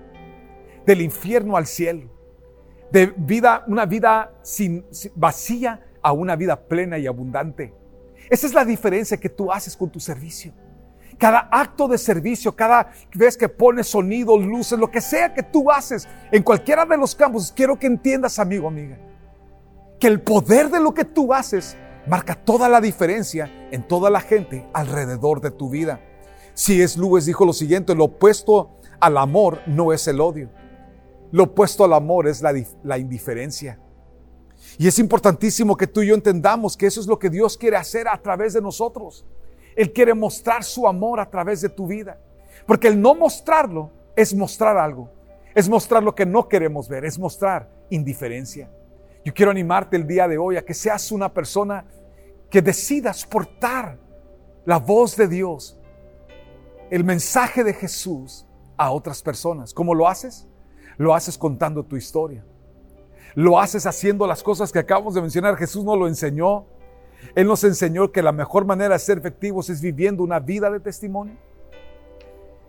del 0.87 1.01
infierno 1.01 1.57
al 1.57 1.67
cielo 1.67 2.13
de 2.93 3.07
vida, 3.17 3.65
una 3.67 3.87
vida 3.87 4.35
sin, 4.43 4.85
vacía 5.15 5.81
a 6.03 6.13
una 6.13 6.37
vida 6.37 6.69
plena 6.69 6.99
y 6.99 7.07
abundante. 7.07 7.75
Esa 8.29 8.47
es 8.47 8.53
la 8.53 8.65
diferencia 8.65 9.17
que 9.17 9.31
tú 9.31 9.51
haces 9.51 9.75
con 9.75 9.91
tu 9.91 9.99
servicio. 9.99 10.53
Cada 11.23 11.49
acto 11.53 11.87
de 11.87 11.99
servicio, 11.99 12.51
cada 12.57 12.91
vez 13.15 13.37
que 13.37 13.49
pones 13.49 13.87
sonido, 13.87 14.37
luces, 14.37 14.77
lo 14.77 14.91
que 14.91 15.01
sea 15.01 15.33
que 15.33 15.45
tú 15.45 15.71
haces 15.71 16.09
en 16.33 16.43
cualquiera 16.43 16.85
de 16.85 16.97
los 16.97 17.15
campos, 17.15 17.53
quiero 17.55 17.79
que 17.79 17.87
entiendas, 17.87 18.41
amigo, 18.41 18.67
amiga, 18.67 18.99
que 20.01 20.09
el 20.09 20.21
poder 20.21 20.69
de 20.69 20.81
lo 20.81 20.93
que 20.93 21.05
tú 21.05 21.33
haces 21.33 21.77
marca 22.09 22.35
toda 22.35 22.69
la 22.69 22.81
diferencia 22.81 23.69
en 23.71 23.87
toda 23.87 24.11
la 24.11 24.21
gente 24.21 24.69
alrededor 24.75 25.41
de 25.41 25.53
tu 25.53 25.71
vida. 25.71 26.01
Si 26.55 26.83
es 26.83 26.97
Lewis 26.97 27.25
dijo 27.25 27.45
lo 27.45 27.53
siguiente, 27.53 27.95
lo 27.95 28.07
opuesto 28.07 28.81
al 28.99 29.17
amor 29.17 29.61
no 29.67 29.93
es 29.93 30.09
el 30.09 30.21
odio. 30.21 30.51
Lo 31.31 31.45
opuesto 31.45 31.85
al 31.85 31.93
amor 31.93 32.27
es 32.27 32.43
la, 32.43 32.99
indiferencia. 32.99 33.79
Y 34.77 34.89
es 34.89 34.99
importantísimo 34.99 35.77
que 35.77 35.87
tú 35.87 36.03
y 36.03 36.09
yo 36.09 36.17
entendamos 36.17 36.77
que 36.77 36.89
eso 36.89 37.01
es 37.01 37.07
lo 37.07 37.21
que 37.21 37.31
Dios 37.31 37.57
quiere 37.57 37.77
hacer 37.77 38.09
a 38.09 38.21
través 38.21 38.55
de 38.55 38.61
nosotros. 38.61 39.25
Él 39.77 39.93
quiere 39.93 40.15
mostrar 40.15 40.65
su 40.65 40.87
amor 40.87 41.21
a 41.21 41.29
través 41.29 41.61
de 41.61 41.69
tu 41.69 41.87
vida. 41.87 42.19
Porque 42.67 42.89
el 42.89 43.01
no 43.01 43.15
mostrarlo 43.15 43.91
es 44.17 44.35
mostrar 44.35 44.77
algo. 44.77 45.11
Es 45.55 45.69
mostrar 45.69 46.03
lo 46.03 46.15
que 46.15 46.27
no 46.27 46.49
queremos 46.49 46.89
ver, 46.89 47.05
es 47.05 47.19
mostrar 47.19 47.69
indiferencia. 47.91 48.71
Yo 49.25 49.35
quiero 49.35 49.51
animarte 49.51 49.97
el 49.97 50.07
día 50.07 50.27
de 50.27 50.39
hoy 50.39 50.57
a 50.57 50.65
que 50.65 50.75
seas 50.75 51.13
una 51.13 51.33
persona 51.33 51.85
que 52.51 52.63
decidas 52.63 53.25
portar 53.25 53.99
la 54.65 54.79
voz 54.79 55.17
de 55.17 55.29
Dios, 55.29 55.79
el 56.91 57.05
mensaje 57.05 57.65
de 57.65 57.75
Jesús 57.75 58.47
a 58.77 58.91
otras 58.91 59.23
personas. 59.23 59.73
¿Cómo 59.73 59.95
lo 59.95 60.09
haces? 60.09 60.49
Lo 60.99 61.15
haces 61.15 61.39
contando 61.39 61.85
tu 61.85 61.97
historia. 61.97 62.45
Lo 63.35 63.59
haces 63.59 63.87
haciendo 63.87 64.27
las 64.27 64.43
cosas 64.43 64.73
que 64.73 64.79
acabamos 64.79 65.15
de 65.15 65.23
mencionar. 65.23 65.57
Jesús 65.57 65.85
nos 65.85 65.99
lo 65.99 66.07
enseñó. 66.07 66.67
Él 67.35 67.47
nos 67.47 67.65
enseñó 67.65 68.13
que 68.13 68.23
la 68.23 68.33
mejor 68.33 68.65
manera 68.65 68.95
de 68.95 68.99
ser 68.99 69.19
efectivos 69.19 69.71
es 69.71 69.81
viviendo 69.81 70.23
una 70.23 70.41
vida 70.41 70.71
de 70.71 70.81
testimonio, 70.81 71.37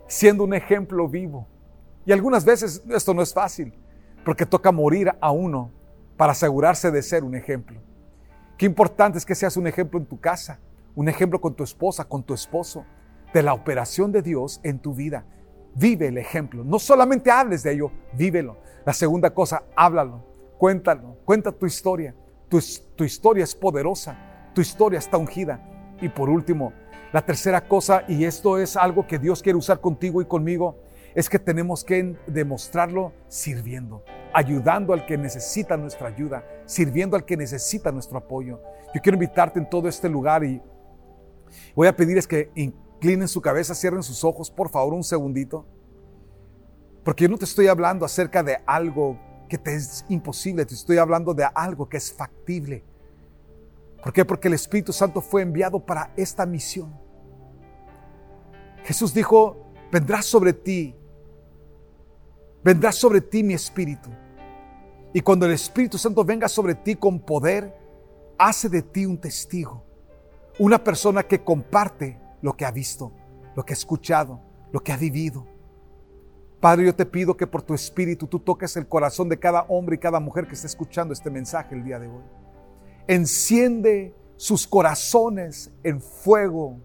siendo 0.06 0.44
un 0.44 0.54
ejemplo 0.54 1.08
vivo. 1.08 1.46
Y 2.06 2.12
algunas 2.12 2.44
veces 2.44 2.82
esto 2.90 3.14
no 3.14 3.22
es 3.22 3.32
fácil, 3.32 3.74
porque 4.24 4.46
toca 4.46 4.72
morir 4.72 5.12
a 5.20 5.30
uno 5.30 5.70
para 6.16 6.32
asegurarse 6.32 6.90
de 6.90 7.02
ser 7.02 7.24
un 7.24 7.34
ejemplo. 7.34 7.80
Qué 8.56 8.66
importante 8.66 9.18
es 9.18 9.26
que 9.26 9.34
seas 9.34 9.56
un 9.56 9.66
ejemplo 9.66 9.98
en 9.98 10.06
tu 10.06 10.20
casa, 10.20 10.60
un 10.94 11.08
ejemplo 11.08 11.40
con 11.40 11.54
tu 11.54 11.64
esposa, 11.64 12.04
con 12.04 12.22
tu 12.22 12.34
esposo, 12.34 12.84
de 13.32 13.42
la 13.42 13.52
operación 13.52 14.12
de 14.12 14.22
Dios 14.22 14.60
en 14.62 14.78
tu 14.78 14.94
vida. 14.94 15.24
Vive 15.74 16.06
el 16.06 16.18
ejemplo. 16.18 16.62
No 16.62 16.78
solamente 16.78 17.32
hables 17.32 17.64
de 17.64 17.72
ello, 17.72 17.90
vívelo. 18.12 18.58
La 18.86 18.92
segunda 18.92 19.30
cosa, 19.30 19.64
háblalo, 19.74 20.24
cuéntalo, 20.56 21.16
cuenta 21.24 21.50
tu 21.50 21.66
historia. 21.66 22.14
Tu, 22.48 22.60
tu 22.94 23.02
historia 23.02 23.42
es 23.42 23.54
poderosa, 23.54 24.16
tu 24.54 24.60
historia 24.60 24.98
está 24.98 25.18
ungida. 25.18 25.60
Y 26.00 26.08
por 26.08 26.30
último, 26.30 26.72
la 27.12 27.24
tercera 27.24 27.68
cosa, 27.68 28.04
y 28.08 28.24
esto 28.24 28.58
es 28.58 28.76
algo 28.76 29.06
que 29.06 29.18
Dios 29.18 29.42
quiere 29.42 29.58
usar 29.58 29.80
contigo 29.80 30.22
y 30.22 30.24
conmigo, 30.24 30.78
es 31.14 31.28
que 31.28 31.38
tenemos 31.38 31.84
que 31.84 32.16
demostrarlo 32.26 33.12
sirviendo, 33.28 34.04
ayudando 34.32 34.92
al 34.92 35.06
que 35.06 35.16
necesita 35.16 35.76
nuestra 35.76 36.08
ayuda, 36.08 36.44
sirviendo 36.66 37.16
al 37.16 37.24
que 37.24 37.36
necesita 37.36 37.92
nuestro 37.92 38.18
apoyo. 38.18 38.60
Yo 38.92 39.00
quiero 39.00 39.14
invitarte 39.14 39.60
en 39.60 39.68
todo 39.68 39.88
este 39.88 40.08
lugar 40.08 40.44
y 40.44 40.60
voy 41.74 41.86
a 41.86 41.94
pedirles 41.94 42.26
que 42.26 42.50
inclinen 42.56 43.28
su 43.28 43.40
cabeza, 43.40 43.74
cierren 43.74 44.02
sus 44.02 44.24
ojos, 44.24 44.50
por 44.50 44.70
favor, 44.70 44.92
un 44.92 45.04
segundito. 45.04 45.66
Porque 47.04 47.24
yo 47.24 47.28
no 47.28 47.38
te 47.38 47.44
estoy 47.44 47.68
hablando 47.68 48.04
acerca 48.04 48.42
de 48.42 48.58
algo 48.66 49.18
que 49.48 49.58
te 49.58 49.74
es 49.74 50.04
imposible, 50.08 50.66
te 50.66 50.74
estoy 50.74 50.98
hablando 50.98 51.32
de 51.32 51.44
algo 51.54 51.88
que 51.88 51.98
es 51.98 52.12
factible. 52.12 52.82
¿Por 54.04 54.12
qué? 54.12 54.22
Porque 54.22 54.48
el 54.48 54.54
Espíritu 54.54 54.92
Santo 54.92 55.22
fue 55.22 55.40
enviado 55.40 55.80
para 55.80 56.12
esta 56.14 56.44
misión. 56.44 56.94
Jesús 58.84 59.14
dijo, 59.14 59.72
vendrá 59.90 60.20
sobre 60.20 60.52
ti, 60.52 60.94
vendrá 62.62 62.92
sobre 62.92 63.22
ti 63.22 63.42
mi 63.42 63.54
Espíritu. 63.54 64.10
Y 65.14 65.22
cuando 65.22 65.46
el 65.46 65.52
Espíritu 65.52 65.96
Santo 65.96 66.22
venga 66.22 66.48
sobre 66.48 66.74
ti 66.74 66.96
con 66.96 67.18
poder, 67.18 67.74
hace 68.36 68.68
de 68.68 68.82
ti 68.82 69.06
un 69.06 69.16
testigo, 69.16 69.82
una 70.58 70.84
persona 70.84 71.22
que 71.22 71.42
comparte 71.42 72.20
lo 72.42 72.54
que 72.54 72.66
ha 72.66 72.70
visto, 72.70 73.10
lo 73.56 73.64
que 73.64 73.72
ha 73.72 73.78
escuchado, 73.78 74.38
lo 74.70 74.80
que 74.80 74.92
ha 74.92 74.98
vivido. 74.98 75.46
Padre, 76.60 76.84
yo 76.84 76.94
te 76.94 77.06
pido 77.06 77.38
que 77.38 77.46
por 77.46 77.62
tu 77.62 77.72
espíritu 77.72 78.26
tú 78.26 78.38
toques 78.38 78.76
el 78.76 78.86
corazón 78.86 79.30
de 79.30 79.38
cada 79.38 79.62
hombre 79.62 79.96
y 79.96 79.98
cada 79.98 80.20
mujer 80.20 80.46
que 80.46 80.52
está 80.52 80.66
escuchando 80.66 81.14
este 81.14 81.30
mensaje 81.30 81.74
el 81.74 81.84
día 81.84 81.98
de 81.98 82.08
hoy. 82.08 82.43
Enciende 83.06 84.14
sus 84.36 84.66
corazones 84.66 85.70
en 85.82 86.00
fuego 86.00 86.78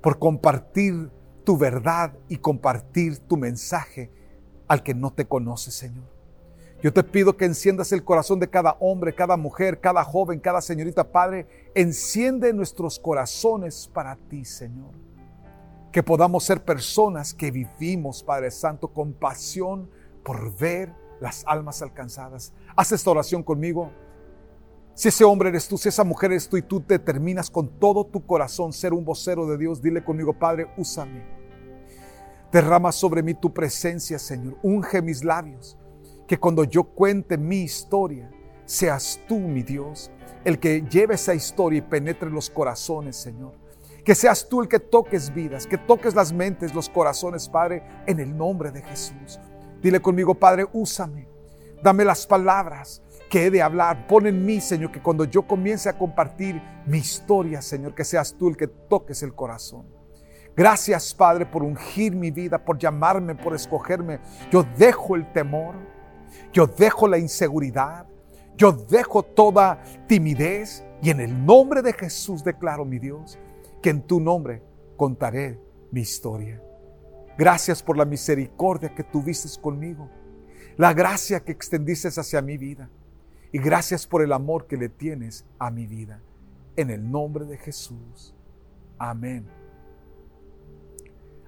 por 0.00 0.18
compartir 0.18 1.10
tu 1.44 1.56
verdad 1.56 2.12
y 2.28 2.36
compartir 2.36 3.18
tu 3.18 3.36
mensaje 3.36 4.10
al 4.68 4.82
que 4.82 4.94
no 4.94 5.12
te 5.12 5.26
conoce, 5.26 5.70
Señor. 5.70 6.04
Yo 6.82 6.92
te 6.92 7.04
pido 7.04 7.36
que 7.36 7.44
enciendas 7.44 7.92
el 7.92 8.02
corazón 8.02 8.40
de 8.40 8.50
cada 8.50 8.76
hombre, 8.80 9.14
cada 9.14 9.36
mujer, 9.36 9.78
cada 9.78 10.02
joven, 10.02 10.40
cada 10.40 10.60
señorita, 10.60 11.12
Padre. 11.12 11.46
Enciende 11.76 12.52
nuestros 12.52 12.98
corazones 12.98 13.88
para 13.92 14.16
ti, 14.16 14.44
Señor. 14.44 14.90
Que 15.92 16.02
podamos 16.02 16.44
ser 16.44 16.64
personas 16.64 17.34
que 17.34 17.52
vivimos, 17.52 18.24
Padre 18.24 18.50
Santo, 18.50 18.88
con 18.88 19.12
pasión 19.12 19.88
por 20.24 20.56
ver 20.56 20.92
las 21.20 21.44
almas 21.46 21.82
alcanzadas. 21.82 22.52
Haz 22.74 22.90
esta 22.90 23.10
oración 23.10 23.44
conmigo. 23.44 23.92
Si 24.94 25.08
ese 25.08 25.24
hombre 25.24 25.48
eres 25.48 25.66
tú, 25.68 25.78
si 25.78 25.88
esa 25.88 26.04
mujer 26.04 26.32
eres 26.32 26.48
tú 26.48 26.56
y 26.56 26.62
tú 26.62 26.84
determinas 26.86 27.50
con 27.50 27.78
todo 27.78 28.04
tu 28.04 28.26
corazón 28.26 28.72
ser 28.72 28.92
un 28.92 29.04
vocero 29.04 29.46
de 29.46 29.56
Dios, 29.56 29.80
dile 29.80 30.04
conmigo, 30.04 30.38
Padre, 30.38 30.68
úsame. 30.76 31.24
Derrama 32.52 32.92
sobre 32.92 33.22
mí 33.22 33.32
tu 33.32 33.52
presencia, 33.52 34.18
Señor. 34.18 34.58
Unge 34.62 35.00
mis 35.00 35.24
labios 35.24 35.78
que 36.26 36.38
cuando 36.38 36.64
yo 36.64 36.84
cuente 36.84 37.38
mi 37.38 37.62
historia, 37.62 38.30
seas 38.66 39.20
tú, 39.26 39.38
mi 39.38 39.62
Dios, 39.62 40.10
el 40.44 40.58
que 40.58 40.82
lleve 40.82 41.14
esa 41.14 41.34
historia 41.34 41.78
y 41.78 41.82
penetre 41.82 42.28
los 42.28 42.50
corazones, 42.50 43.16
Señor. 43.16 43.54
Que 44.04 44.14
seas 44.14 44.46
tú 44.48 44.60
el 44.60 44.68
que 44.68 44.78
toques 44.78 45.32
vidas, 45.32 45.66
que 45.66 45.78
toques 45.78 46.14
las 46.14 46.32
mentes, 46.32 46.74
los 46.74 46.90
corazones, 46.90 47.48
Padre, 47.48 47.82
en 48.06 48.20
el 48.20 48.36
nombre 48.36 48.70
de 48.70 48.82
Jesús. 48.82 49.40
Dile 49.80 50.00
conmigo, 50.00 50.34
Padre, 50.34 50.66
úsame. 50.72 51.28
Dame 51.82 52.04
las 52.04 52.26
palabras 52.26 53.02
que 53.32 53.46
he 53.46 53.50
de 53.50 53.62
hablar. 53.62 54.06
Pon 54.06 54.26
en 54.26 54.44
mí, 54.44 54.60
Señor, 54.60 54.92
que 54.92 55.00
cuando 55.00 55.24
yo 55.24 55.46
comience 55.46 55.88
a 55.88 55.96
compartir 55.96 56.60
mi 56.84 56.98
historia, 56.98 57.62
Señor, 57.62 57.94
que 57.94 58.04
seas 58.04 58.36
tú 58.38 58.50
el 58.50 58.58
que 58.58 58.66
toques 58.66 59.22
el 59.22 59.34
corazón. 59.34 59.86
Gracias, 60.54 61.14
Padre, 61.14 61.46
por 61.46 61.62
ungir 61.62 62.14
mi 62.14 62.30
vida, 62.30 62.62
por 62.62 62.76
llamarme, 62.76 63.34
por 63.34 63.54
escogerme. 63.54 64.20
Yo 64.50 64.66
dejo 64.76 65.16
el 65.16 65.32
temor. 65.32 65.76
Yo 66.52 66.66
dejo 66.66 67.08
la 67.08 67.18
inseguridad, 67.18 68.06
yo 68.56 68.72
dejo 68.72 69.22
toda 69.22 69.82
timidez 70.06 70.84
y 71.02 71.10
en 71.10 71.20
el 71.20 71.44
nombre 71.44 71.82
de 71.82 71.92
Jesús 71.92 72.44
declaro, 72.44 72.84
mi 72.84 72.98
Dios, 72.98 73.38
que 73.82 73.90
en 73.90 74.02
tu 74.02 74.20
nombre 74.20 74.62
contaré 74.96 75.58
mi 75.90 76.00
historia. 76.00 76.62
Gracias 77.36 77.82
por 77.82 77.96
la 77.96 78.04
misericordia 78.04 78.94
que 78.94 79.04
tuviste 79.04 79.48
conmigo, 79.60 80.10
la 80.76 80.94
gracia 80.94 81.40
que 81.40 81.52
extendiste 81.52 82.08
hacia 82.08 82.40
mi 82.40 82.56
vida 82.56 82.88
y 83.52 83.58
gracias 83.58 84.06
por 84.06 84.22
el 84.22 84.32
amor 84.32 84.66
que 84.66 84.78
le 84.78 84.88
tienes 84.88 85.44
a 85.58 85.70
mi 85.70 85.86
vida. 85.86 86.20
En 86.74 86.90
el 86.90 87.10
nombre 87.10 87.44
de 87.44 87.58
Jesús. 87.58 88.34
Amén. 88.98 89.46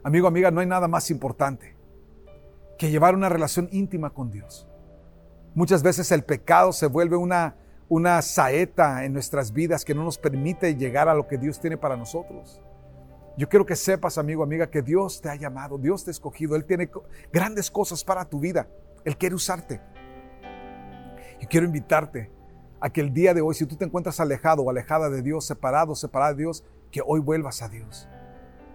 Amigo, 0.03 0.29
amiga, 0.29 0.51
no 0.51 0.61
hay 0.61 0.67
nada 0.67 0.87
más 0.87 1.11
importante 1.11 1.75
que 2.79 2.90
llevar 2.90 3.14
una 3.14 3.31
relación 3.31 3.71
íntima 3.73 4.11
con 4.11 4.31
Dios. 4.31 4.69
Muchas 5.55 5.83
veces 5.83 6.12
el 6.12 6.25
pecado 6.25 6.73
se 6.73 6.87
vuelve 6.87 7.17
una, 7.17 7.57
una 7.88 8.21
saeta 8.21 9.05
en 9.05 9.14
nuestras 9.14 9.53
vidas 9.53 9.85
que 9.85 9.95
no 9.95 10.05
nos 10.05 10.19
permite 10.19 10.77
llegar 10.77 11.09
a 11.09 11.14
lo 11.14 11.27
que 11.27 11.38
Dios 11.38 11.59
tiene 11.59 11.79
para 11.79 11.97
nosotros. 11.97 12.61
Yo 13.38 13.49
quiero 13.49 13.64
que 13.64 13.77
sepas, 13.77 14.19
amigo, 14.19 14.43
amiga, 14.43 14.69
que 14.69 14.83
Dios 14.83 15.23
te 15.23 15.31
ha 15.31 15.37
llamado, 15.37 15.79
Dios 15.79 16.05
te 16.05 16.11
ha 16.11 16.12
escogido, 16.12 16.55
Él 16.55 16.67
tiene 16.67 16.90
grandes 17.33 17.71
cosas 17.71 18.05
para 18.05 18.25
tu 18.27 18.38
vida, 18.40 18.69
Él 19.05 19.17
quiere 19.17 19.35
usarte. 19.35 19.81
Y 21.40 21.47
quiero 21.47 21.66
invitarte 21.66 22.31
a 22.81 22.90
que 22.90 23.01
el 23.01 23.12
día 23.12 23.35
de 23.35 23.40
hoy, 23.40 23.55
si 23.55 23.66
tú 23.66 23.77
te 23.77 23.85
encuentras 23.85 24.20
alejado 24.20 24.62
o 24.62 24.70
alejada 24.70 25.09
de 25.11 25.23
Dios, 25.23 25.47
separado, 25.47 25.94
separada 25.94 26.33
de 26.33 26.42
Dios, 26.42 26.64
que 26.90 27.03
hoy 27.05 27.20
vuelvas 27.20 27.62
a 27.62 27.68
Dios. 27.68 28.09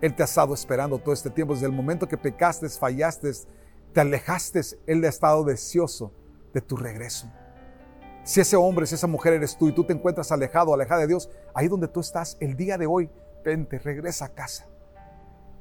Él 0.01 0.15
te 0.15 0.23
ha 0.23 0.25
estado 0.25 0.53
esperando 0.53 0.97
todo 0.97 1.13
este 1.13 1.29
tiempo, 1.29 1.53
desde 1.53 1.67
el 1.67 1.73
momento 1.73 2.07
que 2.07 2.17
pecaste, 2.17 2.69
fallaste, 2.69 3.31
te 3.93 4.01
alejaste, 4.01 4.61
Él 4.87 5.03
ha 5.03 5.09
estado 5.09 5.43
deseoso 5.43 6.11
de 6.53 6.61
tu 6.61 6.77
regreso. 6.77 7.31
Si 8.23 8.39
ese 8.39 8.55
hombre, 8.55 8.85
si 8.85 8.95
esa 8.95 9.07
mujer 9.07 9.33
eres 9.33 9.57
tú 9.57 9.69
y 9.69 9.71
tú 9.71 9.83
te 9.83 9.93
encuentras 9.93 10.31
alejado, 10.31 10.73
alejada 10.73 11.01
de 11.01 11.07
Dios, 11.07 11.29
ahí 11.53 11.67
donde 11.67 11.87
tú 11.87 11.99
estás 11.99 12.37
el 12.39 12.55
día 12.55 12.77
de 12.77 12.85
hoy, 12.85 13.09
vente, 13.43 13.79
regresa 13.79 14.25
a 14.25 14.29
casa. 14.29 14.67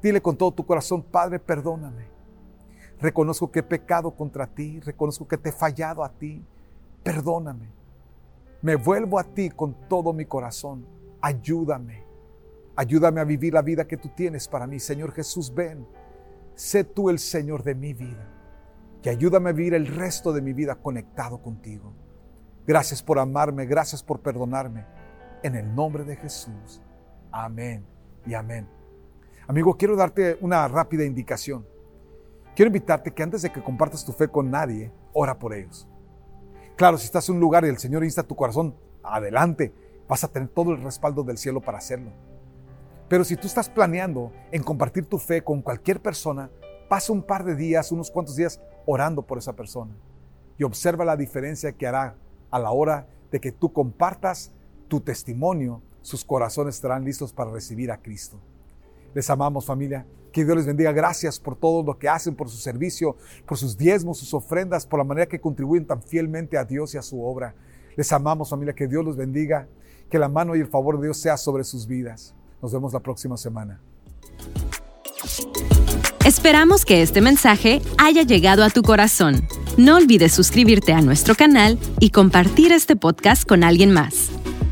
Dile 0.01 0.21
con 0.21 0.37
todo 0.37 0.51
tu 0.51 0.65
corazón, 0.65 1.03
Padre, 1.03 1.39
perdóname. 1.39 2.07
Reconozco 2.99 3.51
que 3.51 3.59
he 3.59 3.63
pecado 3.63 4.11
contra 4.11 4.47
ti, 4.47 4.79
reconozco 4.81 5.27
que 5.27 5.37
te 5.37 5.49
he 5.49 5.51
fallado 5.53 6.03
a 6.03 6.09
ti. 6.09 6.45
Perdóname. 7.03 7.69
Me 8.61 8.75
vuelvo 8.75 9.19
a 9.19 9.23
ti 9.23 9.49
con 9.49 9.87
todo 9.87 10.13
mi 10.13 10.25
corazón. 10.25 10.85
Ayúdame. 11.21 12.03
Ayúdame 12.75 13.21
a 13.21 13.25
vivir 13.25 13.53
la 13.53 13.61
vida 13.61 13.87
que 13.87 13.97
tú 13.97 14.09
tienes 14.09 14.47
para 14.47 14.67
mí. 14.67 14.79
Señor 14.79 15.11
Jesús, 15.11 15.53
ven. 15.53 15.85
Sé 16.55 16.83
tú 16.83 17.09
el 17.09 17.19
Señor 17.19 17.63
de 17.63 17.75
mi 17.75 17.93
vida 17.93 18.39
y 19.03 19.09
ayúdame 19.09 19.49
a 19.49 19.53
vivir 19.53 19.73
el 19.73 19.87
resto 19.87 20.33
de 20.33 20.41
mi 20.41 20.53
vida 20.53 20.75
conectado 20.75 21.41
contigo. 21.41 21.93
Gracias 22.67 23.01
por 23.01 23.17
amarme, 23.17 23.65
gracias 23.65 24.03
por 24.03 24.19
perdonarme. 24.19 24.85
En 25.41 25.55
el 25.55 25.73
nombre 25.73 26.03
de 26.03 26.17
Jesús. 26.17 26.81
Amén 27.31 27.85
y 28.25 28.33
amén. 28.33 28.67
Amigo, 29.47 29.75
quiero 29.77 29.95
darte 29.95 30.37
una 30.41 30.67
rápida 30.67 31.05
indicación. 31.05 31.65
Quiero 32.55 32.67
invitarte 32.67 33.11
que 33.11 33.23
antes 33.23 33.41
de 33.41 33.51
que 33.51 33.63
compartas 33.63 34.03
tu 34.03 34.11
fe 34.11 34.27
con 34.27 34.51
nadie, 34.51 34.91
ora 35.13 35.39
por 35.39 35.53
ellos. 35.53 35.87
Claro, 36.79 36.97
si 36.97 37.03
estás 37.03 37.27
en 37.27 37.35
un 37.35 37.41
lugar 37.41 37.65
y 37.65 37.67
el 37.67 37.77
Señor 37.77 38.05
insta 38.05 38.23
tu 38.23 38.37
corazón, 38.37 38.73
adelante, 39.03 39.73
vas 40.07 40.23
a 40.23 40.29
tener 40.29 40.47
todo 40.47 40.71
el 40.71 40.81
respaldo 40.81 41.23
del 41.23 41.37
cielo 41.37 41.59
para 41.59 41.79
hacerlo. 41.79 42.13
Pero 43.09 43.25
si 43.25 43.35
tú 43.35 43.47
estás 43.47 43.67
planeando 43.67 44.31
en 44.53 44.63
compartir 44.63 45.05
tu 45.05 45.17
fe 45.17 45.43
con 45.43 45.61
cualquier 45.61 46.01
persona, 46.01 46.49
pasa 46.87 47.11
un 47.11 47.21
par 47.21 47.43
de 47.43 47.57
días, 47.57 47.91
unos 47.91 48.09
cuantos 48.09 48.37
días 48.37 48.61
orando 48.85 49.23
por 49.23 49.37
esa 49.37 49.57
persona 49.57 49.93
y 50.57 50.63
observa 50.63 51.03
la 51.03 51.17
diferencia 51.17 51.73
que 51.73 51.85
hará 51.85 52.15
a 52.49 52.59
la 52.59 52.71
hora 52.71 53.09
de 53.29 53.41
que 53.41 53.51
tú 53.51 53.73
compartas 53.73 54.53
tu 54.87 55.01
testimonio, 55.01 55.81
sus 56.01 56.23
corazones 56.23 56.75
estarán 56.75 57.03
listos 57.03 57.33
para 57.33 57.51
recibir 57.51 57.91
a 57.91 58.01
Cristo. 58.01 58.39
Les 59.13 59.29
amamos 59.29 59.65
familia, 59.65 60.05
que 60.31 60.45
Dios 60.45 60.57
les 60.57 60.65
bendiga, 60.65 60.91
gracias 60.91 61.39
por 61.39 61.55
todo 61.55 61.83
lo 61.83 61.97
que 61.97 62.09
hacen, 62.09 62.35
por 62.35 62.49
su 62.49 62.57
servicio, 62.57 63.15
por 63.45 63.57
sus 63.57 63.77
diezmos, 63.77 64.19
sus 64.19 64.33
ofrendas, 64.33 64.85
por 64.85 64.99
la 64.99 65.03
manera 65.03 65.27
que 65.27 65.39
contribuyen 65.39 65.85
tan 65.85 66.01
fielmente 66.01 66.57
a 66.57 66.65
Dios 66.65 66.93
y 66.93 66.97
a 66.97 67.01
su 67.01 67.23
obra. 67.23 67.55
Les 67.95 68.11
amamos 68.11 68.49
familia, 68.49 68.73
que 68.73 68.87
Dios 68.87 69.03
los 69.03 69.17
bendiga, 69.17 69.67
que 70.09 70.19
la 70.19 70.29
mano 70.29 70.55
y 70.55 70.59
el 70.59 70.67
favor 70.67 70.97
de 70.97 71.07
Dios 71.07 71.17
sea 71.17 71.37
sobre 71.37 71.63
sus 71.63 71.87
vidas. 71.87 72.33
Nos 72.61 72.73
vemos 72.73 72.93
la 72.93 72.99
próxima 72.99 73.37
semana. 73.37 73.79
Esperamos 76.25 76.85
que 76.85 77.01
este 77.01 77.21
mensaje 77.21 77.81
haya 77.97 78.23
llegado 78.23 78.63
a 78.63 78.69
tu 78.69 78.83
corazón. 78.83 79.47
No 79.77 79.95
olvides 79.95 80.33
suscribirte 80.33 80.93
a 80.93 81.01
nuestro 81.01 81.35
canal 81.35 81.79
y 81.99 82.11
compartir 82.11 82.71
este 82.71 82.95
podcast 82.95 83.47
con 83.47 83.63
alguien 83.63 83.91
más. 83.91 84.29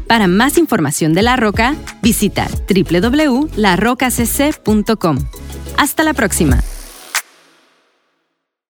Para 0.07 0.27
más 0.27 0.57
información 0.57 1.13
de 1.13 1.21
La 1.21 1.35
Roca, 1.35 1.75
visita 2.01 2.47
www.larrocacc.com. 2.69 5.17
Hasta 5.77 6.03
la 6.03 6.13
próxima. 6.13 6.63